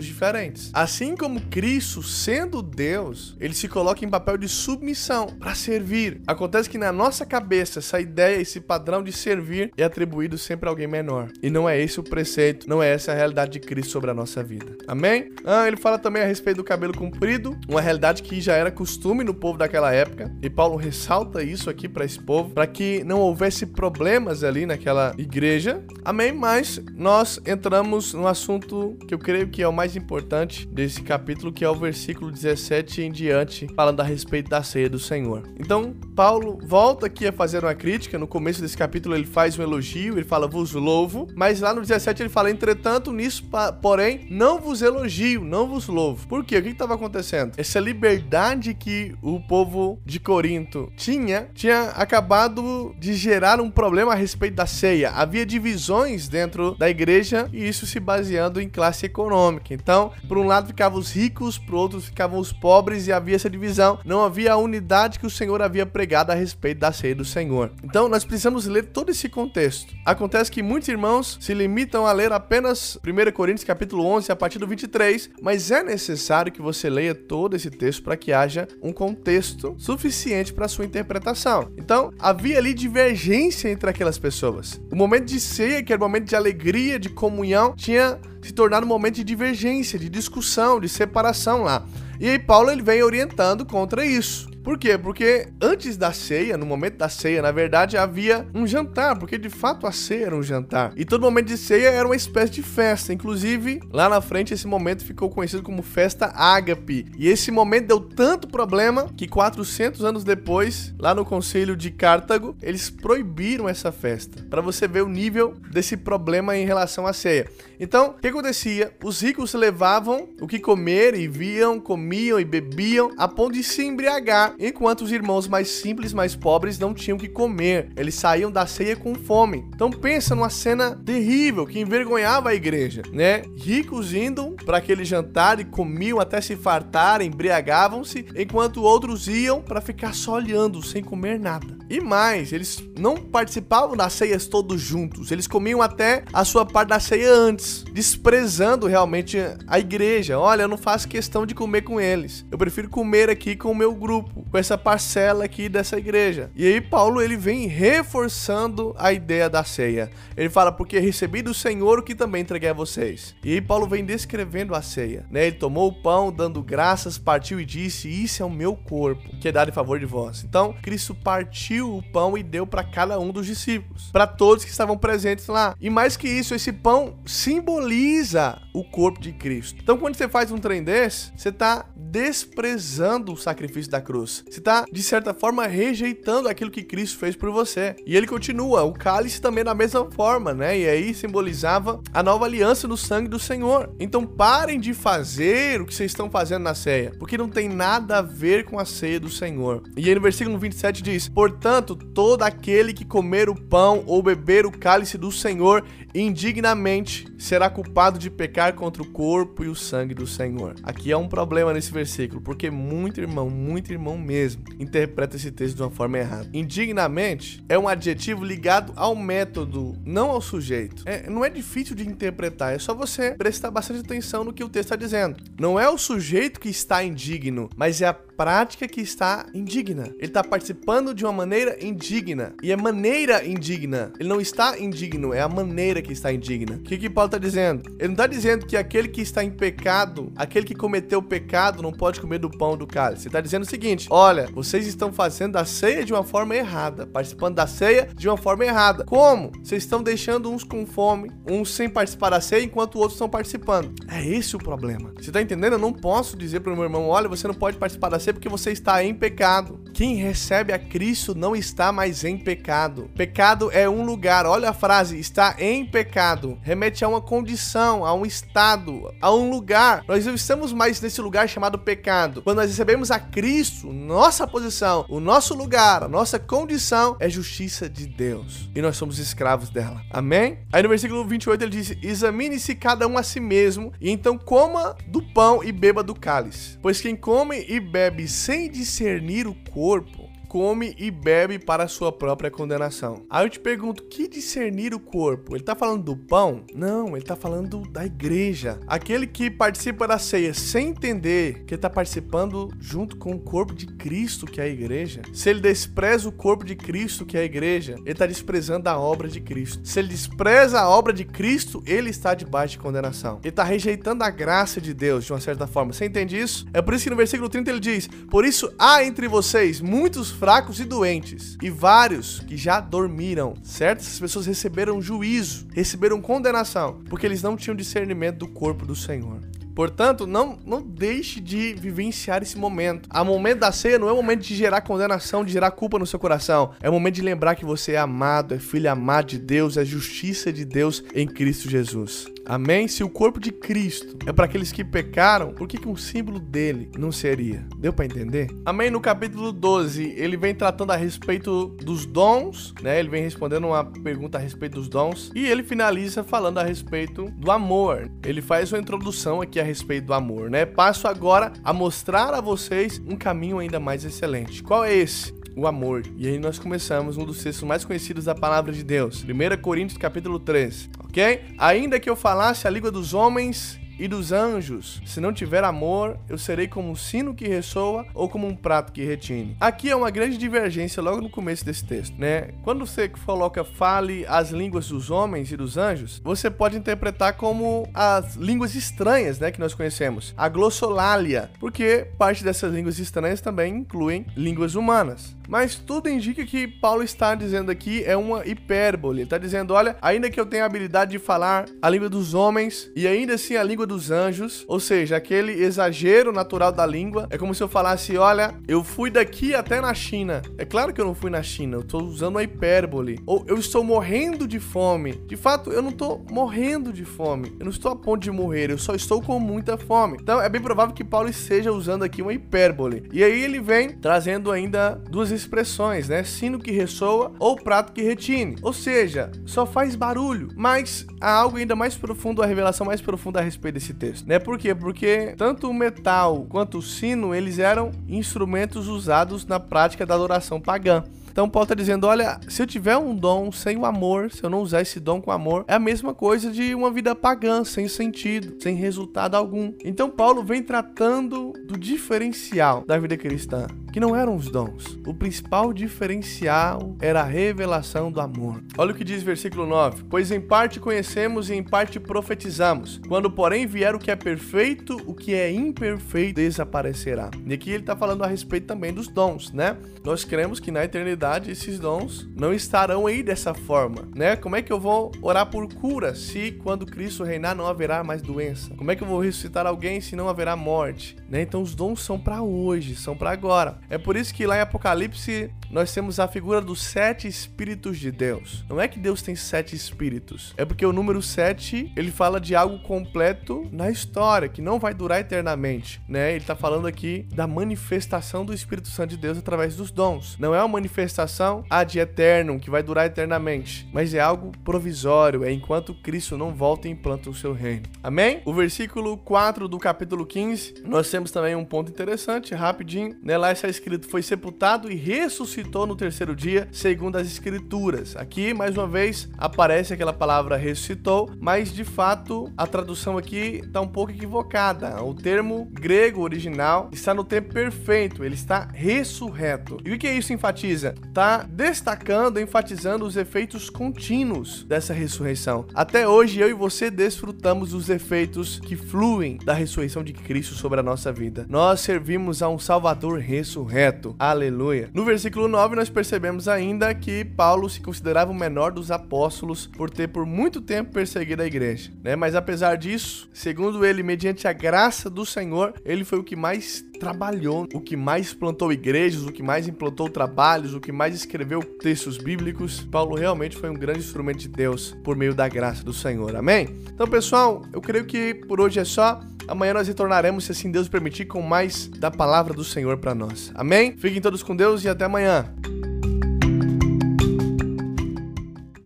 diferentes. 0.00 0.70
Assim 0.72 1.16
como 1.16 1.40
Cristo, 1.42 2.02
sendo 2.02 2.62
Deus, 2.62 3.36
ele 3.40 3.54
se 3.54 3.68
coloca 3.68 4.04
em 4.04 4.08
papel 4.08 4.36
de 4.36 4.48
submissão 4.48 5.26
para 5.26 5.54
servir. 5.54 6.20
Acontece 6.26 6.68
que 6.68 6.78
na 6.78 6.92
nossa 6.92 7.26
cabeça 7.26 7.80
essa 7.80 8.00
ideia, 8.00 8.40
esse 8.40 8.60
padrão 8.60 9.02
de 9.02 9.12
servir 9.12 9.72
é 9.76 9.84
atribuído 9.84 10.38
sempre 10.38 10.68
a 10.68 10.72
alguém 10.72 10.86
menor. 10.86 11.28
E 11.42 11.50
não 11.50 11.68
é 11.68 11.80
esse 11.80 12.00
o 12.00 12.02
preceito, 12.02 12.68
não 12.68 12.82
é 12.82 12.92
essa 12.92 13.12
a 13.12 13.14
realidade 13.14 13.52
de 13.52 13.60
Cristo 13.60 13.90
sobre 13.90 14.10
a 14.10 14.14
nossa 14.14 14.42
vida. 14.42 14.76
Amém? 14.86 15.32
Ah, 15.44 15.66
ele 15.66 15.76
fala 15.76 15.98
também 15.98 16.22
a 16.22 16.26
respeito 16.26 16.58
do 16.58 16.64
cabelo 16.64 16.96
comprido, 16.96 17.58
uma 17.68 17.80
realidade 17.80 18.22
que 18.22 18.40
já 18.40 18.54
era 18.54 18.70
costume 18.70 19.24
no 19.24 19.34
povo 19.34 19.58
daquela 19.58 19.92
época. 19.92 20.32
E 20.42 20.48
Paulo 20.48 20.76
ressalta 20.76 21.42
isso 21.42 21.68
aqui 21.68 21.88
para 21.88 22.04
esse 22.04 22.20
povo, 22.20 22.50
para 22.50 22.66
que 22.66 23.02
não 23.04 23.20
houvesse 23.20 23.66
problemas 23.66 24.44
ali 24.44 24.66
naquela 24.66 25.14
igreja. 25.18 25.82
Amém? 26.04 26.32
Mas 26.32 26.80
nós 26.94 27.40
entramos 27.46 28.14
no 28.14 28.26
assunto 28.26 28.96
que 29.06 29.14
eu 29.14 29.18
creio 29.18 29.48
que 29.48 29.62
é 29.62 29.68
o 29.68 29.71
mais 29.72 29.96
importante 29.96 30.66
desse 30.66 31.02
capítulo, 31.02 31.52
que 31.52 31.64
é 31.64 31.68
o 31.68 31.74
versículo 31.74 32.30
17 32.30 33.02
em 33.02 33.10
diante, 33.12 33.66
falando 33.74 34.00
a 34.00 34.04
respeito 34.04 34.50
da 34.50 34.62
ceia 34.62 34.88
do 34.88 34.98
Senhor. 34.98 35.42
Então, 35.58 35.94
Paulo 36.14 36.58
volta 36.62 37.06
aqui 37.06 37.26
a 37.26 37.32
fazer 37.32 37.64
uma 37.64 37.74
crítica. 37.74 38.18
No 38.18 38.26
começo 38.26 38.60
desse 38.60 38.76
capítulo 38.76 39.14
ele 39.14 39.26
faz 39.26 39.58
um 39.58 39.62
elogio, 39.62 40.14
ele 40.14 40.24
fala 40.24 40.46
vos 40.46 40.72
louvo, 40.72 41.28
mas 41.34 41.60
lá 41.60 41.74
no 41.74 41.80
17 41.80 42.22
ele 42.22 42.28
fala 42.28 42.50
entretanto 42.50 43.12
nisso 43.12 43.44
porém, 43.80 44.26
não 44.30 44.60
vos 44.60 44.82
elogio, 44.82 45.44
não 45.44 45.68
vos 45.68 45.88
louvo. 45.88 46.26
Por 46.26 46.44
quê? 46.44 46.58
O 46.58 46.62
que 46.62 46.68
estava 46.68 46.94
acontecendo? 46.94 47.52
Essa 47.56 47.80
liberdade 47.80 48.74
que 48.74 49.14
o 49.22 49.40
povo 49.40 50.00
de 50.04 50.20
Corinto 50.20 50.92
tinha, 50.96 51.48
tinha 51.54 51.90
acabado 51.90 52.94
de 52.98 53.14
gerar 53.14 53.60
um 53.60 53.70
problema 53.70 54.12
a 54.12 54.16
respeito 54.16 54.54
da 54.54 54.66
ceia. 54.66 55.10
Havia 55.10 55.46
divisões 55.46 56.28
dentro 56.28 56.74
da 56.76 56.88
igreja 56.88 57.48
e 57.52 57.66
isso 57.66 57.86
se 57.86 58.00
baseando 58.00 58.60
em 58.60 58.68
classe 58.68 59.06
econômica. 59.06 59.61
Então, 59.70 60.12
por 60.28 60.38
um 60.38 60.46
lado 60.46 60.68
ficavam 60.68 60.98
os 60.98 61.12
ricos, 61.12 61.58
por 61.58 61.74
outro 61.74 62.00
ficavam 62.00 62.38
os 62.38 62.52
pobres 62.52 63.06
e 63.06 63.12
havia 63.12 63.36
essa 63.36 63.50
divisão. 63.50 63.98
Não 64.04 64.24
havia 64.24 64.52
a 64.52 64.56
unidade 64.56 65.18
que 65.18 65.26
o 65.26 65.30
Senhor 65.30 65.60
havia 65.60 65.86
pregado 65.86 66.32
a 66.32 66.34
respeito 66.34 66.78
da 66.78 66.92
ceia 66.92 67.14
do 67.14 67.24
Senhor. 67.24 67.72
Então, 67.82 68.08
nós 68.08 68.24
precisamos 68.24 68.66
ler 68.66 68.86
todo 68.86 69.10
esse 69.10 69.28
contexto. 69.28 69.94
Acontece 70.04 70.50
que 70.50 70.62
muitos 70.62 70.88
irmãos 70.88 71.38
se 71.40 71.54
limitam 71.54 72.06
a 72.06 72.12
ler 72.12 72.32
apenas 72.32 72.98
1 73.06 73.32
Coríntios 73.32 73.64
capítulo 73.64 74.04
11, 74.04 74.32
a 74.32 74.36
partir 74.36 74.58
do 74.58 74.66
23, 74.66 75.30
mas 75.40 75.70
é 75.70 75.82
necessário 75.82 76.52
que 76.52 76.62
você 76.62 76.88
leia 76.88 77.14
todo 77.14 77.54
esse 77.54 77.70
texto 77.70 78.02
para 78.02 78.16
que 78.16 78.32
haja 78.32 78.68
um 78.82 78.92
contexto 78.92 79.74
suficiente 79.78 80.52
para 80.52 80.68
sua 80.68 80.84
interpretação. 80.84 81.72
Então, 81.76 82.12
havia 82.18 82.58
ali 82.58 82.74
divergência 82.74 83.68
entre 83.68 83.88
aquelas 83.90 84.18
pessoas. 84.18 84.80
O 84.90 84.96
momento 84.96 85.24
de 85.26 85.40
ceia, 85.40 85.82
que 85.82 85.92
era 85.92 86.00
o 86.00 86.04
momento 86.04 86.28
de 86.28 86.36
alegria, 86.36 86.98
de 86.98 87.08
comunhão, 87.08 87.74
tinha 87.76 88.18
se 88.42 88.52
tornado 88.52 88.84
um 88.84 88.88
momento 88.88 89.16
de 89.16 89.24
divergência, 89.24 89.51
de 89.56 90.08
discussão, 90.08 90.80
de 90.80 90.88
separação 90.88 91.62
lá. 91.62 91.84
E 92.20 92.28
aí 92.28 92.38
Paulo 92.38 92.70
ele 92.70 92.82
vem 92.82 93.02
orientando 93.02 93.64
contra 93.64 94.06
isso. 94.06 94.52
Por 94.62 94.78
quê? 94.78 94.96
Porque 94.96 95.48
antes 95.60 95.96
da 95.96 96.12
ceia, 96.12 96.56
no 96.56 96.64
momento 96.64 96.96
da 96.96 97.08
ceia, 97.08 97.42
na 97.42 97.50
verdade, 97.50 97.96
havia 97.96 98.46
um 98.54 98.64
jantar, 98.64 99.18
porque 99.18 99.36
de 99.36 99.50
fato 99.50 99.88
a 99.88 99.92
ceia 99.92 100.26
era 100.26 100.36
um 100.36 100.42
jantar. 100.42 100.92
E 100.96 101.04
todo 101.04 101.22
momento 101.22 101.48
de 101.48 101.58
ceia 101.58 101.88
era 101.88 102.06
uma 102.06 102.14
espécie 102.14 102.52
de 102.52 102.62
festa. 102.62 103.12
Inclusive, 103.12 103.80
lá 103.92 104.08
na 104.08 104.20
frente, 104.20 104.54
esse 104.54 104.68
momento 104.68 105.04
ficou 105.04 105.28
conhecido 105.28 105.64
como 105.64 105.82
festa 105.82 106.26
ágape. 106.26 107.06
E 107.18 107.28
esse 107.28 107.50
momento 107.50 107.88
deu 107.88 108.00
tanto 108.00 108.46
problema 108.46 109.08
que 109.16 109.26
400 109.26 110.04
anos 110.04 110.22
depois, 110.22 110.94
lá 110.96 111.12
no 111.12 111.24
concílio 111.24 111.74
de 111.74 111.90
Cartago, 111.90 112.56
eles 112.62 112.88
proibiram 112.88 113.68
essa 113.68 113.90
festa. 113.90 114.44
Para 114.48 114.62
você 114.62 114.86
ver 114.86 115.02
o 115.02 115.08
nível 115.08 115.54
desse 115.72 115.96
problema 115.96 116.56
em 116.56 116.64
relação 116.64 117.04
à 117.04 117.12
ceia. 117.12 117.48
Então, 117.82 118.10
o 118.10 118.12
que 118.12 118.28
acontecia? 118.28 118.92
Os 119.02 119.20
ricos 119.20 119.54
levavam 119.54 120.28
o 120.40 120.46
que 120.46 120.60
comer 120.60 121.16
e 121.16 121.26
viam, 121.26 121.80
comiam 121.80 122.38
e 122.38 122.44
bebiam 122.44 123.10
a 123.18 123.26
ponto 123.26 123.54
de 123.54 123.64
se 123.64 123.82
embriagar 123.82 124.54
enquanto 124.56 125.00
os 125.00 125.10
irmãos 125.10 125.48
mais 125.48 125.68
simples, 125.68 126.12
mais 126.12 126.36
pobres, 126.36 126.78
não 126.78 126.94
tinham 126.94 127.18
que 127.18 127.28
comer. 127.28 127.90
Eles 127.96 128.14
saíam 128.14 128.52
da 128.52 128.68
ceia 128.68 128.94
com 128.94 129.16
fome. 129.16 129.68
Então 129.74 129.90
pensa 129.90 130.32
numa 130.32 130.48
cena 130.48 130.94
terrível 131.04 131.66
que 131.66 131.80
envergonhava 131.80 132.50
a 132.50 132.54
igreja, 132.54 133.02
né? 133.12 133.42
Ricos 133.56 134.14
indo 134.14 134.51
para 134.62 134.78
aquele 134.78 135.04
jantar 135.04 135.60
e 135.60 135.64
comiam 135.64 136.20
até 136.20 136.40
se 136.40 136.56
fartar, 136.56 137.20
embriagavam-se, 137.20 138.26
enquanto 138.36 138.82
outros 138.82 139.28
iam 139.28 139.60
para 139.60 139.80
ficar 139.80 140.14
só 140.14 140.34
olhando, 140.34 140.82
sem 140.82 141.02
comer 141.02 141.38
nada. 141.38 141.82
E 141.90 142.00
mais, 142.00 142.52
eles 142.52 142.82
não 142.98 143.16
participavam 143.16 143.96
das 143.96 144.12
ceias 144.14 144.46
todos 144.46 144.80
juntos, 144.80 145.30
eles 145.30 145.46
comiam 145.46 145.82
até 145.82 146.24
a 146.32 146.44
sua 146.44 146.64
parte 146.64 146.88
da 146.88 147.00
ceia 147.00 147.30
antes, 147.32 147.84
desprezando 147.92 148.86
realmente 148.86 149.38
a 149.66 149.78
igreja. 149.78 150.38
Olha, 150.38 150.62
eu 150.62 150.68
não 150.68 150.78
faço 150.78 151.08
questão 151.08 151.44
de 151.44 151.54
comer 151.54 151.82
com 151.82 152.00
eles. 152.00 152.44
Eu 152.50 152.56
prefiro 152.56 152.88
comer 152.88 153.28
aqui 153.28 153.56
com 153.56 153.70
o 153.70 153.74
meu 153.74 153.94
grupo 153.94 154.46
com 154.50 154.58
essa 154.58 154.78
parcela 154.78 155.44
aqui 155.44 155.68
dessa 155.68 155.98
igreja. 155.98 156.50
E 156.54 156.66
aí 156.66 156.80
Paulo 156.80 157.20
ele 157.20 157.36
vem 157.36 157.66
reforçando 157.66 158.94
a 158.98 159.12
ideia 159.12 159.48
da 159.48 159.64
ceia. 159.64 160.10
Ele 160.36 160.48
fala 160.48 160.70
porque 160.70 160.98
recebi 160.98 161.42
do 161.42 161.54
Senhor 161.54 161.98
o 161.98 162.02
que 162.02 162.14
também 162.14 162.42
entreguei 162.42 162.70
a 162.70 162.74
vocês. 162.74 163.34
E 163.44 163.52
aí 163.52 163.60
Paulo 163.60 163.86
vem 163.86 164.04
descrevendo 164.04 164.51
a 164.74 164.82
ceia, 164.82 165.26
né? 165.30 165.46
Ele 165.46 165.56
tomou 165.56 165.88
o 165.88 165.92
pão, 165.92 166.32
dando 166.32 166.62
graças, 166.62 167.18
partiu 167.18 167.60
e 167.60 167.64
disse: 167.64 168.08
"Isso 168.08 168.42
é 168.42 168.46
o 168.46 168.50
meu 168.50 168.74
corpo, 168.74 169.36
que 169.40 169.48
é 169.48 169.52
dado 169.52 169.68
em 169.68 169.72
favor 169.72 169.98
de 169.98 170.06
vós". 170.06 170.44
Então, 170.44 170.74
Cristo 170.82 171.14
partiu 171.14 171.96
o 171.96 172.02
pão 172.02 172.36
e 172.36 172.42
deu 172.42 172.66
para 172.66 172.84
cada 172.84 173.18
um 173.18 173.30
dos 173.30 173.46
discípulos, 173.46 174.10
para 174.12 174.26
todos 174.26 174.64
que 174.64 174.70
estavam 174.70 174.96
presentes 174.96 175.46
lá. 175.46 175.74
E 175.80 175.90
mais 175.90 176.16
que 176.16 176.28
isso, 176.28 176.54
esse 176.54 176.72
pão 176.72 177.18
simboliza 177.24 178.60
o 178.74 178.84
corpo 178.84 179.20
de 179.20 179.32
Cristo. 179.32 179.78
Então, 179.82 179.98
quando 179.98 180.16
você 180.16 180.28
faz 180.28 180.50
um 180.50 180.58
trem 180.58 180.82
desse, 180.82 181.32
você 181.36 181.48
está 181.48 181.86
desprezando 181.96 183.32
o 183.32 183.36
sacrifício 183.36 183.90
da 183.90 184.00
cruz. 184.00 184.44
Você 184.48 184.58
está, 184.58 184.84
de 184.90 185.02
certa 185.02 185.32
forma, 185.32 185.66
rejeitando 185.66 186.48
aquilo 186.48 186.70
que 186.70 186.82
Cristo 186.82 187.18
fez 187.18 187.34
por 187.34 187.50
você. 187.50 187.96
E 188.06 188.16
ele 188.16 188.26
continua, 188.26 188.82
o 188.82 188.92
cálice 188.92 189.40
também 189.40 189.64
da 189.64 189.74
mesma 189.74 190.10
forma, 190.10 190.52
né? 190.52 190.78
E 190.78 190.88
aí 190.88 191.14
simbolizava 191.14 192.00
a 192.12 192.22
nova 192.22 192.44
aliança 192.44 192.86
no 192.86 192.96
sangue 192.96 193.28
do 193.28 193.38
Senhor. 193.38 193.94
Então 193.98 194.26
parem 194.42 194.80
de 194.80 194.92
fazer 194.92 195.80
o 195.80 195.86
que 195.86 195.94
vocês 195.94 196.10
estão 196.10 196.28
fazendo 196.28 196.64
na 196.64 196.74
ceia, 196.74 197.12
porque 197.16 197.38
não 197.38 197.48
tem 197.48 197.68
nada 197.68 198.18
a 198.18 198.22
ver 198.22 198.64
com 198.64 198.76
a 198.76 198.84
ceia 198.84 199.20
do 199.20 199.30
Senhor. 199.30 199.84
E 199.96 200.08
aí 200.08 200.14
no 200.16 200.20
versículo 200.20 200.58
27 200.58 201.00
diz: 201.00 201.28
Portanto, 201.28 201.94
todo 201.94 202.42
aquele 202.42 202.92
que 202.92 203.04
comer 203.04 203.48
o 203.48 203.54
pão 203.54 204.02
ou 204.04 204.20
beber 204.20 204.66
o 204.66 204.72
cálice 204.72 205.16
do 205.16 205.30
Senhor 205.30 205.84
indignamente 206.12 207.32
será 207.38 207.70
culpado 207.70 208.18
de 208.18 208.28
pecar 208.30 208.74
contra 208.74 209.00
o 209.00 209.06
corpo 209.06 209.62
e 209.62 209.68
o 209.68 209.76
sangue 209.76 210.12
do 210.12 210.26
Senhor. 210.26 210.74
Aqui 210.82 211.12
há 211.12 211.18
um 211.18 211.28
problema 211.28 211.72
nesse 211.72 211.92
versículo, 211.92 212.40
porque 212.40 212.68
muito 212.68 213.20
irmão, 213.20 213.48
muito 213.48 213.92
irmão 213.92 214.18
mesmo, 214.18 214.64
interpreta 214.78 215.36
esse 215.36 215.52
texto 215.52 215.76
de 215.76 215.82
uma 215.82 215.90
forma 215.90 216.18
errada. 216.18 216.50
Indignamente 216.52 217.64
é 217.68 217.78
um 217.78 217.86
adjetivo 217.86 218.44
ligado 218.44 218.92
ao 218.96 219.14
método, 219.14 219.96
não 220.04 220.30
ao 220.30 220.40
sujeito. 220.40 221.04
É, 221.06 221.30
não 221.30 221.44
é 221.44 221.48
difícil 221.48 221.94
de 221.94 222.06
interpretar, 222.06 222.74
é 222.74 222.78
só 222.80 222.92
você 222.92 223.36
prestar 223.36 223.70
bastante 223.70 224.00
atenção 224.00 224.31
atenção 224.32 224.44
no 224.44 224.52
que 224.52 224.64
o 224.64 224.68
texto 224.68 224.86
está 224.86 224.96
dizendo. 224.96 225.36
Não 225.60 225.78
é 225.78 225.88
o 225.88 225.98
sujeito 225.98 226.58
que 226.58 226.70
está 226.70 227.04
indigno, 227.04 227.68
mas 227.76 228.00
é 228.00 228.06
a 228.06 228.14
prática 228.42 228.88
que 228.88 229.00
está 229.00 229.46
indigna. 229.54 230.12
Ele 230.18 230.26
está 230.26 230.42
participando 230.42 231.14
de 231.14 231.24
uma 231.24 231.32
maneira 231.32 231.76
indigna. 231.80 232.54
E 232.60 232.72
é 232.72 232.76
maneira 232.76 233.46
indigna. 233.46 234.12
Ele 234.18 234.28
não 234.28 234.40
está 234.40 234.76
indigno, 234.80 235.32
é 235.32 235.40
a 235.40 235.48
maneira 235.48 236.02
que 236.02 236.12
está 236.12 236.32
indigna. 236.32 236.74
O 236.74 236.80
que, 236.80 236.98
que 236.98 237.08
Paulo 237.08 237.28
está 237.28 237.38
dizendo? 237.38 237.88
Ele 238.00 238.08
não 238.08 238.14
está 238.14 238.26
dizendo 238.26 238.66
que 238.66 238.76
aquele 238.76 239.06
que 239.06 239.20
está 239.20 239.44
em 239.44 239.50
pecado, 239.50 240.32
aquele 240.34 240.66
que 240.66 240.74
cometeu 240.74 241.20
o 241.20 241.22
pecado, 241.22 241.82
não 241.82 241.92
pode 241.92 242.20
comer 242.20 242.38
do 242.38 242.50
pão 242.50 242.76
do 242.76 242.84
cálice. 242.84 243.22
Ele 243.22 243.28
está 243.28 243.40
dizendo 243.40 243.62
o 243.62 243.70
seguinte: 243.70 244.08
olha, 244.10 244.48
vocês 244.52 244.88
estão 244.88 245.12
fazendo 245.12 245.56
a 245.56 245.64
ceia 245.64 246.04
de 246.04 246.12
uma 246.12 246.24
forma 246.24 246.56
errada, 246.56 247.06
participando 247.06 247.54
da 247.54 247.68
ceia 247.68 248.08
de 248.12 248.28
uma 248.28 248.36
forma 248.36 248.64
errada. 248.64 249.04
Como? 249.04 249.52
Vocês 249.62 249.84
estão 249.84 250.02
deixando 250.02 250.50
uns 250.50 250.64
com 250.64 250.84
fome, 250.84 251.30
uns 251.48 251.70
sem 251.70 251.88
participar 251.88 252.30
da 252.30 252.40
ceia, 252.40 252.64
enquanto 252.64 252.96
outros 252.96 253.14
estão 253.14 253.28
participando. 253.28 253.94
É 254.08 254.26
esse 254.26 254.56
o 254.56 254.58
problema. 254.58 255.12
Você 255.14 255.30
está 255.30 255.40
entendendo? 255.40 255.74
Eu 255.74 255.78
não 255.78 255.92
posso 255.92 256.36
dizer 256.36 256.58
para 256.58 256.72
o 256.72 256.74
meu 256.74 256.84
irmão: 256.84 257.06
olha, 257.06 257.28
você 257.28 257.46
não 257.46 257.54
pode 257.54 257.76
participar 257.76 258.08
da 258.08 258.18
ceia 258.18 258.31
porque 258.32 258.48
você 258.48 258.72
está 258.72 259.02
em 259.04 259.14
pecado. 259.14 259.80
Quem 259.92 260.16
recebe 260.16 260.72
a 260.72 260.78
Cristo 260.78 261.34
não 261.34 261.54
está 261.54 261.92
mais 261.92 262.24
em 262.24 262.38
pecado. 262.38 263.10
Pecado 263.14 263.70
é 263.70 263.88
um 263.88 264.04
lugar, 264.04 264.46
olha 264.46 264.70
a 264.70 264.72
frase, 264.72 265.18
está 265.18 265.54
em 265.58 265.84
pecado. 265.84 266.58
Remete 266.62 267.04
a 267.04 267.08
uma 267.08 267.20
condição, 267.20 268.04
a 268.04 268.14
um 268.14 268.24
estado, 268.24 269.12
a 269.20 269.32
um 269.32 269.50
lugar. 269.50 270.02
Nós 270.08 270.24
não 270.26 270.34
estamos 270.34 270.72
mais 270.72 271.00
nesse 271.00 271.20
lugar 271.20 271.48
chamado 271.48 271.78
pecado. 271.78 272.42
Quando 272.42 272.56
nós 272.58 272.70
recebemos 272.70 273.10
a 273.10 273.18
Cristo, 273.18 273.92
nossa 273.92 274.46
posição, 274.46 275.04
o 275.08 275.20
nosso 275.20 275.54
lugar, 275.54 276.02
a 276.04 276.08
nossa 276.08 276.38
condição 276.38 277.16
é 277.20 277.28
justiça 277.28 277.88
de 277.88 278.06
Deus. 278.06 278.70
E 278.74 278.80
nós 278.80 278.96
somos 278.96 279.18
escravos 279.18 279.70
dela. 279.70 280.02
Amém? 280.10 280.58
Aí 280.72 280.82
no 280.82 280.88
versículo 280.88 281.24
28 281.24 281.62
ele 281.62 281.70
diz: 281.70 281.96
Examine-se 282.02 282.74
cada 282.74 283.06
um 283.06 283.18
a 283.18 283.22
si 283.22 283.40
mesmo, 283.40 283.92
e 284.00 284.10
então 284.10 284.38
coma 284.38 284.96
do 285.06 285.22
pão 285.32 285.62
e 285.62 285.70
beba 285.70 286.02
do 286.02 286.14
cálice. 286.14 286.78
Pois 286.80 287.00
quem 287.00 287.14
come 287.14 287.64
e 287.68 287.78
bebe 287.78 288.11
sem 288.28 288.70
discernir 288.70 289.46
o 289.46 289.54
corpo, 289.70 290.21
come 290.52 290.94
e 290.98 291.10
bebe 291.10 291.58
para 291.58 291.88
sua 291.88 292.12
própria 292.12 292.50
condenação. 292.50 293.24
Aí 293.30 293.46
eu 293.46 293.48
te 293.48 293.58
pergunto, 293.58 294.02
que 294.02 294.28
discernir 294.28 294.92
o 294.92 295.00
corpo? 295.00 295.56
Ele 295.56 295.64
tá 295.64 295.74
falando 295.74 296.02
do 296.02 296.14
pão? 296.14 296.66
Não, 296.74 297.16
ele 297.16 297.24
tá 297.24 297.34
falando 297.34 297.88
da 297.88 298.04
igreja. 298.04 298.78
Aquele 298.86 299.26
que 299.26 299.50
participa 299.50 300.06
da 300.06 300.18
ceia 300.18 300.52
sem 300.52 300.88
entender 300.88 301.64
que 301.64 301.74
está 301.74 301.88
participando 301.88 302.68
junto 302.78 303.16
com 303.16 303.30
o 303.30 303.38
corpo 303.38 303.72
de 303.72 303.86
Cristo, 303.86 304.44
que 304.44 304.60
é 304.60 304.64
a 304.64 304.68
igreja. 304.68 305.22
Se 305.32 305.48
ele 305.48 305.60
despreza 305.60 306.28
o 306.28 306.32
corpo 306.32 306.66
de 306.66 306.76
Cristo, 306.76 307.24
que 307.24 307.38
é 307.38 307.40
a 307.40 307.44
igreja, 307.44 307.94
ele 308.00 308.12
está 308.12 308.26
desprezando 308.26 308.90
a 308.90 308.98
obra 308.98 309.28
de 309.28 309.40
Cristo. 309.40 309.80
Se 309.88 310.00
ele 310.00 310.08
despreza 310.08 310.80
a 310.80 310.86
obra 310.86 311.14
de 311.14 311.24
Cristo, 311.24 311.82
ele 311.86 312.10
está 312.10 312.34
debaixo 312.34 312.72
de 312.72 312.78
condenação. 312.78 313.38
Ele 313.42 313.48
está 313.48 313.64
rejeitando 313.64 314.22
a 314.22 314.28
graça 314.28 314.82
de 314.82 314.92
Deus 314.92 315.24
de 315.24 315.32
uma 315.32 315.40
certa 315.40 315.66
forma. 315.66 315.94
Você 315.94 316.04
entende 316.04 316.38
isso? 316.38 316.66
É 316.74 316.82
por 316.82 316.92
isso 316.92 317.04
que 317.04 317.10
no 317.10 317.16
versículo 317.16 317.48
30 317.48 317.70
ele 317.70 317.80
diz: 317.80 318.06
Por 318.30 318.44
isso 318.44 318.70
há 318.78 319.02
entre 319.02 319.26
vocês 319.26 319.80
muitos 319.80 320.41
fracos 320.42 320.80
e 320.80 320.84
doentes, 320.84 321.56
e 321.62 321.70
vários 321.70 322.40
que 322.40 322.56
já 322.56 322.80
dormiram, 322.80 323.54
certo? 323.62 324.00
Essas 324.00 324.18
pessoas 324.18 324.44
receberam 324.44 325.00
juízo, 325.00 325.68
receberam 325.72 326.20
condenação, 326.20 327.00
porque 327.08 327.24
eles 327.24 327.44
não 327.44 327.56
tinham 327.56 327.76
discernimento 327.76 328.38
do 328.38 328.48
corpo 328.48 328.84
do 328.84 328.96
Senhor. 328.96 329.38
Portanto, 329.72 330.26
não, 330.26 330.58
não 330.66 330.82
deixe 330.82 331.38
de 331.40 331.74
vivenciar 331.74 332.42
esse 332.42 332.58
momento. 332.58 333.08
O 333.14 333.24
momento 333.24 333.60
da 333.60 333.70
ceia 333.70 334.00
não 334.00 334.08
é 334.08 334.12
o 334.12 334.16
momento 334.16 334.40
de 334.40 334.56
gerar 334.56 334.80
condenação, 334.80 335.44
de 335.44 335.52
gerar 335.52 335.70
culpa 335.70 335.96
no 335.96 336.06
seu 336.08 336.18
coração. 336.18 336.72
É 336.82 336.90
o 336.90 336.92
momento 336.92 337.14
de 337.14 337.22
lembrar 337.22 337.54
que 337.54 337.64
você 337.64 337.92
é 337.92 337.98
amado, 337.98 338.52
é 338.52 338.58
filho 338.58 338.90
amado 338.90 339.26
de 339.26 339.38
Deus, 339.38 339.76
é 339.76 339.84
justiça 339.84 340.52
de 340.52 340.64
Deus 340.64 341.04
em 341.14 341.24
Cristo 341.24 341.70
Jesus. 341.70 342.31
Amém? 342.44 342.88
Se 342.88 343.04
o 343.04 343.08
corpo 343.08 343.38
de 343.38 343.52
Cristo 343.52 344.16
é 344.26 344.32
para 344.32 344.46
aqueles 344.46 344.72
que 344.72 344.84
pecaram, 344.84 345.52
por 345.52 345.68
que, 345.68 345.78
que 345.78 345.88
um 345.88 345.96
símbolo 345.96 346.38
dele 346.38 346.90
não 346.98 347.12
seria? 347.12 347.66
Deu 347.78 347.92
para 347.92 348.04
entender? 348.04 348.48
Amém? 348.64 348.90
No 348.90 349.00
capítulo 349.00 349.52
12, 349.52 350.14
ele 350.16 350.36
vem 350.36 350.54
tratando 350.54 350.90
a 350.92 350.96
respeito 350.96 351.68
dos 351.68 352.04
dons, 352.04 352.74
né? 352.82 352.98
Ele 352.98 353.08
vem 353.08 353.22
respondendo 353.22 353.68
uma 353.68 353.84
pergunta 353.84 354.38
a 354.38 354.40
respeito 354.40 354.74
dos 354.74 354.88
dons 354.88 355.30
e 355.34 355.46
ele 355.46 355.62
finaliza 355.62 356.24
falando 356.24 356.58
a 356.58 356.64
respeito 356.64 357.30
do 357.36 357.50
amor. 357.50 358.10
Ele 358.24 358.42
faz 358.42 358.72
uma 358.72 358.80
introdução 358.80 359.40
aqui 359.40 359.60
a 359.60 359.64
respeito 359.64 360.06
do 360.06 360.14
amor, 360.14 360.50
né? 360.50 360.66
Passo 360.66 361.06
agora 361.06 361.52
a 361.62 361.72
mostrar 361.72 362.34
a 362.34 362.40
vocês 362.40 363.00
um 363.06 363.16
caminho 363.16 363.58
ainda 363.58 363.78
mais 363.78 364.04
excelente. 364.04 364.62
Qual 364.62 364.84
é 364.84 364.94
esse? 364.94 365.41
O 365.56 365.66
amor. 365.66 366.02
E 366.16 366.26
aí 366.28 366.38
nós 366.38 366.58
começamos 366.58 367.16
um 367.16 367.24
dos 367.24 367.42
textos 367.42 367.66
mais 367.66 367.84
conhecidos 367.84 368.24
da 368.24 368.34
palavra 368.34 368.72
de 368.72 368.82
Deus, 368.82 369.24
1 369.24 369.60
Coríntios 369.60 369.98
capítulo 369.98 370.38
3, 370.38 370.90
ok? 371.04 371.40
Ainda 371.58 372.00
que 372.00 372.08
eu 372.08 372.16
falasse 372.16 372.66
a 372.66 372.70
língua 372.70 372.90
dos 372.90 373.14
homens 373.14 373.78
e 374.02 374.08
dos 374.08 374.32
anjos. 374.32 375.00
Se 375.06 375.20
não 375.20 375.32
tiver 375.32 375.62
amor, 375.62 376.18
eu 376.28 376.36
serei 376.36 376.66
como 376.66 376.90
um 376.90 376.96
sino 376.96 377.34
que 377.34 377.46
ressoa 377.46 378.04
ou 378.12 378.28
como 378.28 378.48
um 378.48 378.56
prato 378.56 378.92
que 378.92 379.04
retine. 379.04 379.56
Aqui 379.60 379.90
é 379.90 379.94
uma 379.94 380.10
grande 380.10 380.36
divergência 380.36 381.00
logo 381.00 381.20
no 381.20 381.30
começo 381.30 381.64
desse 381.64 381.84
texto, 381.84 382.18
né? 382.18 382.48
Quando 382.64 382.84
você 382.84 383.08
coloca 383.08 383.62
fale 383.62 384.26
as 384.26 384.50
línguas 384.50 384.88
dos 384.88 385.08
homens 385.08 385.52
e 385.52 385.56
dos 385.56 385.76
anjos, 385.76 386.20
você 386.24 386.50
pode 386.50 386.76
interpretar 386.76 387.34
como 387.34 387.88
as 387.94 388.34
línguas 388.34 388.74
estranhas, 388.74 389.38
né, 389.38 389.52
que 389.52 389.60
nós 389.60 389.72
conhecemos, 389.72 390.34
a 390.36 390.48
glossolalia, 390.48 391.50
porque 391.60 392.08
parte 392.18 392.42
dessas 392.42 392.74
línguas 392.74 392.98
estranhas 392.98 393.40
também 393.40 393.72
incluem 393.72 394.26
línguas 394.36 394.74
humanas. 394.74 395.36
Mas 395.52 395.74
tudo 395.74 396.08
indica 396.08 396.46
que 396.46 396.66
Paulo 396.66 397.02
está 397.02 397.34
dizendo 397.34 397.70
aqui 397.70 398.02
é 398.04 398.16
uma 398.16 398.46
hipérbole. 398.46 399.18
Ele 399.18 399.24
está 399.24 399.36
dizendo, 399.36 399.74
olha, 399.74 399.96
ainda 400.00 400.30
que 400.30 400.40
eu 400.40 400.46
tenha 400.46 400.62
a 400.62 400.66
habilidade 400.66 401.10
de 401.10 401.18
falar 401.18 401.66
a 401.82 401.90
língua 401.90 402.08
dos 402.08 402.32
homens 402.32 402.90
e 402.96 403.06
ainda 403.06 403.34
assim 403.34 403.56
a 403.56 403.62
língua 403.62 403.86
dos 403.92 404.10
anjos, 404.10 404.64
ou 404.66 404.80
seja, 404.80 405.16
aquele 405.16 405.52
exagero 405.52 406.32
natural 406.32 406.72
da 406.72 406.86
língua, 406.86 407.26
é 407.30 407.36
como 407.36 407.54
se 407.54 407.62
eu 407.62 407.68
falasse, 407.68 408.16
olha, 408.16 408.54
eu 408.66 408.82
fui 408.82 409.10
daqui 409.10 409.54
até 409.54 409.80
na 409.80 409.92
China. 409.92 410.40
É 410.56 410.64
claro 410.64 410.92
que 410.92 411.00
eu 411.00 411.04
não 411.04 411.14
fui 411.14 411.30
na 411.30 411.42
China, 411.42 411.76
eu 411.76 411.80
estou 411.80 412.02
usando 412.02 412.36
uma 412.36 412.42
hipérbole. 412.42 413.20
Ou 413.26 413.44
eu 413.46 413.58
estou 413.58 413.84
morrendo 413.84 414.48
de 414.48 414.58
fome. 414.58 415.12
De 415.26 415.36
fato, 415.36 415.70
eu 415.70 415.82
não 415.82 415.90
estou 415.90 416.24
morrendo 416.30 416.92
de 416.92 417.04
fome. 417.04 417.54
Eu 417.58 417.64
não 417.64 417.70
estou 417.70 417.92
a 417.92 417.96
ponto 417.96 418.22
de 418.22 418.30
morrer, 418.30 418.70
eu 418.70 418.78
só 418.78 418.94
estou 418.94 419.20
com 419.20 419.38
muita 419.38 419.76
fome. 419.76 420.16
Então 420.20 420.40
é 420.40 420.48
bem 420.48 420.60
provável 420.60 420.94
que 420.94 421.04
Paulo 421.04 421.28
esteja 421.28 421.70
usando 421.70 422.02
aqui 422.02 422.22
uma 422.22 422.32
hipérbole. 422.32 423.08
E 423.12 423.22
aí 423.22 423.42
ele 423.42 423.60
vem 423.60 423.90
trazendo 423.90 424.50
ainda 424.50 424.94
duas 425.10 425.30
expressões, 425.30 426.08
né? 426.08 426.24
Sino 426.24 426.58
que 426.58 426.70
ressoa 426.70 427.32
ou 427.38 427.56
prato 427.56 427.92
que 427.92 428.02
retine. 428.02 428.56
Ou 428.62 428.72
seja, 428.72 429.30
só 429.44 429.66
faz 429.66 429.94
barulho. 429.94 430.48
Mas 430.56 431.06
há 431.20 431.30
algo 431.30 431.58
ainda 431.58 431.76
mais 431.76 431.94
profundo, 431.96 432.42
a 432.42 432.46
revelação 432.46 432.86
mais 432.86 433.00
profunda 433.02 433.40
a 433.40 433.42
respeito 433.42 433.71
desse 433.72 433.94
texto, 433.94 434.26
né? 434.26 434.38
Por 434.38 434.58
quê? 434.58 434.74
Porque 434.74 435.34
tanto 435.36 435.68
o 435.68 435.74
metal 435.74 436.46
quanto 436.48 436.78
o 436.78 436.82
sino, 436.82 437.34
eles 437.34 437.58
eram 437.58 437.90
instrumentos 438.08 438.86
usados 438.86 439.46
na 439.46 439.58
prática 439.58 440.06
da 440.06 440.14
adoração 440.14 440.60
pagã. 440.60 441.02
Então 441.32 441.48
Paulo 441.48 441.64
está 441.64 441.74
dizendo: 441.74 442.06
olha, 442.06 442.38
se 442.46 442.62
eu 442.62 442.66
tiver 442.66 442.96
um 442.96 443.16
dom 443.16 443.50
sem 443.50 443.76
o 443.76 443.86
amor, 443.86 444.30
se 444.30 444.44
eu 444.44 444.50
não 444.50 444.60
usar 444.60 444.82
esse 444.82 445.00
dom 445.00 445.20
com 445.20 445.32
amor, 445.32 445.64
é 445.66 445.74
a 445.74 445.78
mesma 445.78 446.14
coisa 446.14 446.50
de 446.50 446.74
uma 446.74 446.90
vida 446.90 447.14
pagã, 447.14 447.64
sem 447.64 447.88
sentido, 447.88 448.62
sem 448.62 448.76
resultado 448.76 449.34
algum. 449.34 449.72
Então 449.82 450.10
Paulo 450.10 450.44
vem 450.44 450.62
tratando 450.62 451.52
do 451.66 451.78
diferencial 451.78 452.84
da 452.86 452.98
vida 452.98 453.16
cristã, 453.16 453.66
que 453.92 453.98
não 453.98 454.14
eram 454.14 454.36
os 454.36 454.48
dons. 454.48 454.98
O 455.06 455.14
principal 455.14 455.72
diferencial 455.72 456.94
era 457.00 457.22
a 457.22 457.24
revelação 457.24 458.12
do 458.12 458.20
amor. 458.20 458.62
Olha 458.76 458.92
o 458.92 458.94
que 458.94 459.02
diz 459.02 459.22
versículo 459.22 459.66
9: 459.66 460.04
Pois 460.10 460.30
em 460.30 460.40
parte 460.40 460.78
conhecemos 460.78 461.48
e 461.48 461.54
em 461.54 461.62
parte 461.62 461.98
profetizamos. 461.98 463.00
Quando, 463.08 463.30
porém, 463.30 463.66
vier 463.66 463.94
o 463.94 463.98
que 463.98 464.10
é 464.10 464.16
perfeito, 464.16 465.00
o 465.06 465.14
que 465.14 465.32
é 465.32 465.50
imperfeito 465.50 466.34
desaparecerá. 466.34 467.30
E 467.46 467.54
aqui 467.54 467.70
ele 467.70 467.80
está 467.80 467.96
falando 467.96 468.22
a 468.22 468.26
respeito 468.26 468.66
também 468.66 468.92
dos 468.92 469.08
dons, 469.08 469.50
né? 469.50 469.76
Nós 470.04 470.24
cremos 470.24 470.60
que 470.60 470.70
na 470.70 470.84
eternidade 470.84 471.21
esses 471.46 471.78
dons 471.78 472.28
não 472.34 472.52
estarão 472.52 473.06
aí 473.06 473.22
dessa 473.22 473.54
forma, 473.54 474.08
né? 474.12 474.34
Como 474.34 474.56
é 474.56 474.62
que 474.62 474.72
eu 474.72 474.80
vou 474.80 475.12
orar 475.22 475.46
por 475.46 475.72
cura 475.72 476.16
se 476.16 476.50
quando 476.50 476.84
Cristo 476.84 477.22
reinar 477.22 477.54
não 477.54 477.66
haverá 477.66 478.02
mais 478.02 478.20
doença? 478.20 478.74
Como 478.74 478.90
é 478.90 478.96
que 478.96 479.04
eu 479.04 479.06
vou 479.06 479.20
ressuscitar 479.20 479.64
alguém 479.64 480.00
se 480.00 480.16
não 480.16 480.28
haverá 480.28 480.56
morte? 480.56 481.16
Né? 481.28 481.42
Então 481.42 481.62
os 481.62 481.74
dons 481.74 482.02
são 482.02 482.18
para 482.18 482.42
hoje, 482.42 482.96
são 482.96 483.16
para 483.16 483.30
agora. 483.30 483.78
É 483.88 483.96
por 483.96 484.16
isso 484.16 484.34
que 484.34 484.46
lá 484.46 484.56
em 484.56 484.60
Apocalipse 484.60 485.50
nós 485.72 485.92
temos 485.92 486.20
a 486.20 486.28
figura 486.28 486.60
dos 486.60 486.82
sete 486.82 487.26
espíritos 487.26 487.98
de 487.98 488.12
Deus. 488.12 488.62
Não 488.68 488.78
é 488.78 488.86
que 488.86 488.98
Deus 488.98 489.22
tem 489.22 489.34
sete 489.34 489.74
espíritos, 489.74 490.52
é 490.58 490.66
porque 490.66 490.84
o 490.84 490.92
número 490.92 491.22
sete 491.22 491.90
ele 491.96 492.10
fala 492.10 492.38
de 492.38 492.54
algo 492.54 492.78
completo 492.80 493.66
na 493.72 493.90
história 493.90 494.50
que 494.50 494.60
não 494.60 494.78
vai 494.78 494.92
durar 494.92 495.20
eternamente, 495.20 496.00
né? 496.06 496.32
Ele 496.32 496.40
está 496.40 496.54
falando 496.54 496.86
aqui 496.86 497.26
da 497.34 497.46
manifestação 497.46 498.44
do 498.44 498.52
Espírito 498.52 498.88
Santo 498.88 499.10
de 499.10 499.16
Deus 499.16 499.38
através 499.38 499.74
dos 499.74 499.90
dons. 499.90 500.36
Não 500.38 500.54
é 500.54 500.58
uma 500.58 500.68
manifestação 500.68 501.64
ad 501.70 501.98
eterno, 501.98 502.60
que 502.60 502.68
vai 502.68 502.82
durar 502.82 503.06
eternamente, 503.06 503.88
mas 503.92 504.12
é 504.12 504.20
algo 504.20 504.52
provisório, 504.62 505.42
é 505.42 505.50
enquanto 505.50 505.94
Cristo 505.94 506.36
não 506.36 506.54
volta 506.54 506.86
e 506.86 506.90
implanta 506.90 507.30
o 507.30 507.34
seu 507.34 507.54
reino. 507.54 507.84
Amém? 508.02 508.42
O 508.44 508.52
versículo 508.52 509.16
4 509.16 509.66
do 509.66 509.78
capítulo 509.78 510.26
15, 510.26 510.82
nós 510.84 511.10
temos 511.10 511.30
também 511.30 511.56
um 511.56 511.64
ponto 511.64 511.90
interessante, 511.90 512.54
rapidinho, 512.54 513.16
né? 513.22 513.38
Lá 513.38 513.50
está 513.52 513.68
escrito: 513.68 514.06
Foi 514.06 514.22
sepultado 514.22 514.90
e 514.90 514.94
ressuscitou 514.94 515.61
ressuscitou 515.62 515.86
no 515.86 515.96
terceiro 515.96 516.34
dia, 516.34 516.68
segundo 516.72 517.16
as 517.16 517.26
escrituras. 517.26 518.16
Aqui, 518.16 518.52
mais 518.52 518.76
uma 518.76 518.86
vez, 518.86 519.28
aparece 519.38 519.94
aquela 519.94 520.12
palavra 520.12 520.56
ressuscitou, 520.56 521.30
mas 521.40 521.72
de 521.72 521.84
fato 521.84 522.52
a 522.56 522.66
tradução 522.66 523.16
aqui 523.16 523.60
está 523.64 523.80
um 523.80 523.88
pouco 523.88 524.12
equivocada. 524.12 525.02
O 525.02 525.14
termo 525.14 525.68
grego 525.72 526.22
original 526.22 526.90
está 526.92 527.14
no 527.14 527.24
tempo 527.24 527.52
perfeito, 527.52 528.24
ele 528.24 528.34
está 528.34 528.68
ressurreto. 528.72 529.78
E 529.84 529.92
o 529.92 529.98
que 529.98 530.10
isso 530.10 530.32
enfatiza? 530.32 530.94
Está 531.06 531.46
destacando, 531.48 532.40
enfatizando 532.40 533.04
os 533.04 533.16
efeitos 533.16 533.70
contínuos 533.70 534.64
dessa 534.64 534.92
ressurreição. 534.92 535.66
Até 535.74 536.06
hoje 536.06 536.40
eu 536.40 536.48
e 536.48 536.52
você 536.52 536.90
desfrutamos 536.90 537.70
dos 537.70 537.88
efeitos 537.88 538.58
que 538.60 538.76
fluem 538.76 539.38
da 539.44 539.52
ressurreição 539.52 540.02
de 540.02 540.12
Cristo 540.12 540.54
sobre 540.54 540.80
a 540.80 540.82
nossa 540.82 541.12
vida. 541.12 541.46
Nós 541.48 541.80
servimos 541.80 542.42
a 542.42 542.48
um 542.48 542.58
Salvador 542.58 543.18
ressurreto. 543.18 544.14
Aleluia. 544.18 544.90
No 544.92 545.04
versículo 545.04 545.48
9 545.52 545.76
nós 545.76 545.90
percebemos 545.90 546.48
ainda 546.48 546.94
que 546.94 547.26
Paulo 547.26 547.68
se 547.68 547.78
considerava 547.80 548.32
o 548.32 548.34
menor 548.34 548.72
dos 548.72 548.90
apóstolos 548.90 549.66
por 549.66 549.90
ter 549.90 550.08
por 550.08 550.24
muito 550.24 550.62
tempo 550.62 550.92
perseguido 550.92 551.42
a 551.42 551.46
igreja, 551.46 551.92
né? 552.02 552.16
Mas 552.16 552.34
apesar 552.34 552.76
disso, 552.76 553.28
segundo 553.34 553.84
ele, 553.84 554.02
mediante 554.02 554.48
a 554.48 554.52
graça 554.52 555.10
do 555.10 555.26
Senhor, 555.26 555.74
ele 555.84 556.04
foi 556.04 556.18
o 556.18 556.24
que 556.24 556.34
mais 556.34 556.82
trabalhou, 556.98 557.68
o 557.74 557.80
que 557.80 557.96
mais 557.96 558.32
plantou 558.32 558.72
igrejas, 558.72 559.24
o 559.24 559.32
que 559.32 559.42
mais 559.42 559.68
implantou 559.68 560.08
trabalhos, 560.08 560.72
o 560.72 560.80
que 560.80 560.92
mais 560.92 561.14
escreveu 561.14 561.60
textos 561.60 562.16
bíblicos. 562.16 562.80
Paulo 562.80 563.14
realmente 563.14 563.56
foi 563.56 563.68
um 563.68 563.74
grande 563.74 563.98
instrumento 563.98 564.38
de 564.38 564.48
Deus 564.48 564.96
por 565.04 565.16
meio 565.16 565.34
da 565.34 565.48
graça 565.48 565.84
do 565.84 565.92
Senhor. 565.92 566.34
Amém? 566.34 566.68
Então, 566.94 567.06
pessoal, 567.06 567.62
eu 567.72 567.80
creio 567.80 568.06
que 568.06 568.32
por 568.34 568.60
hoje 568.60 568.80
é 568.80 568.84
só. 568.84 569.20
Amanhã 569.48 569.74
nós 569.74 569.88
retornaremos, 569.88 570.44
se 570.44 570.52
assim 570.52 570.70
Deus 570.70 570.88
permitir, 570.88 571.26
com 571.26 571.42
mais 571.42 571.88
da 571.88 572.10
palavra 572.10 572.54
do 572.54 572.64
Senhor 572.64 572.98
para 572.98 573.14
nós. 573.14 573.52
Amém? 573.54 573.96
Fiquem 573.96 574.20
todos 574.20 574.42
com 574.42 574.54
Deus 574.56 574.84
e 574.84 574.88
até 574.88 575.04
amanhã. 575.04 575.52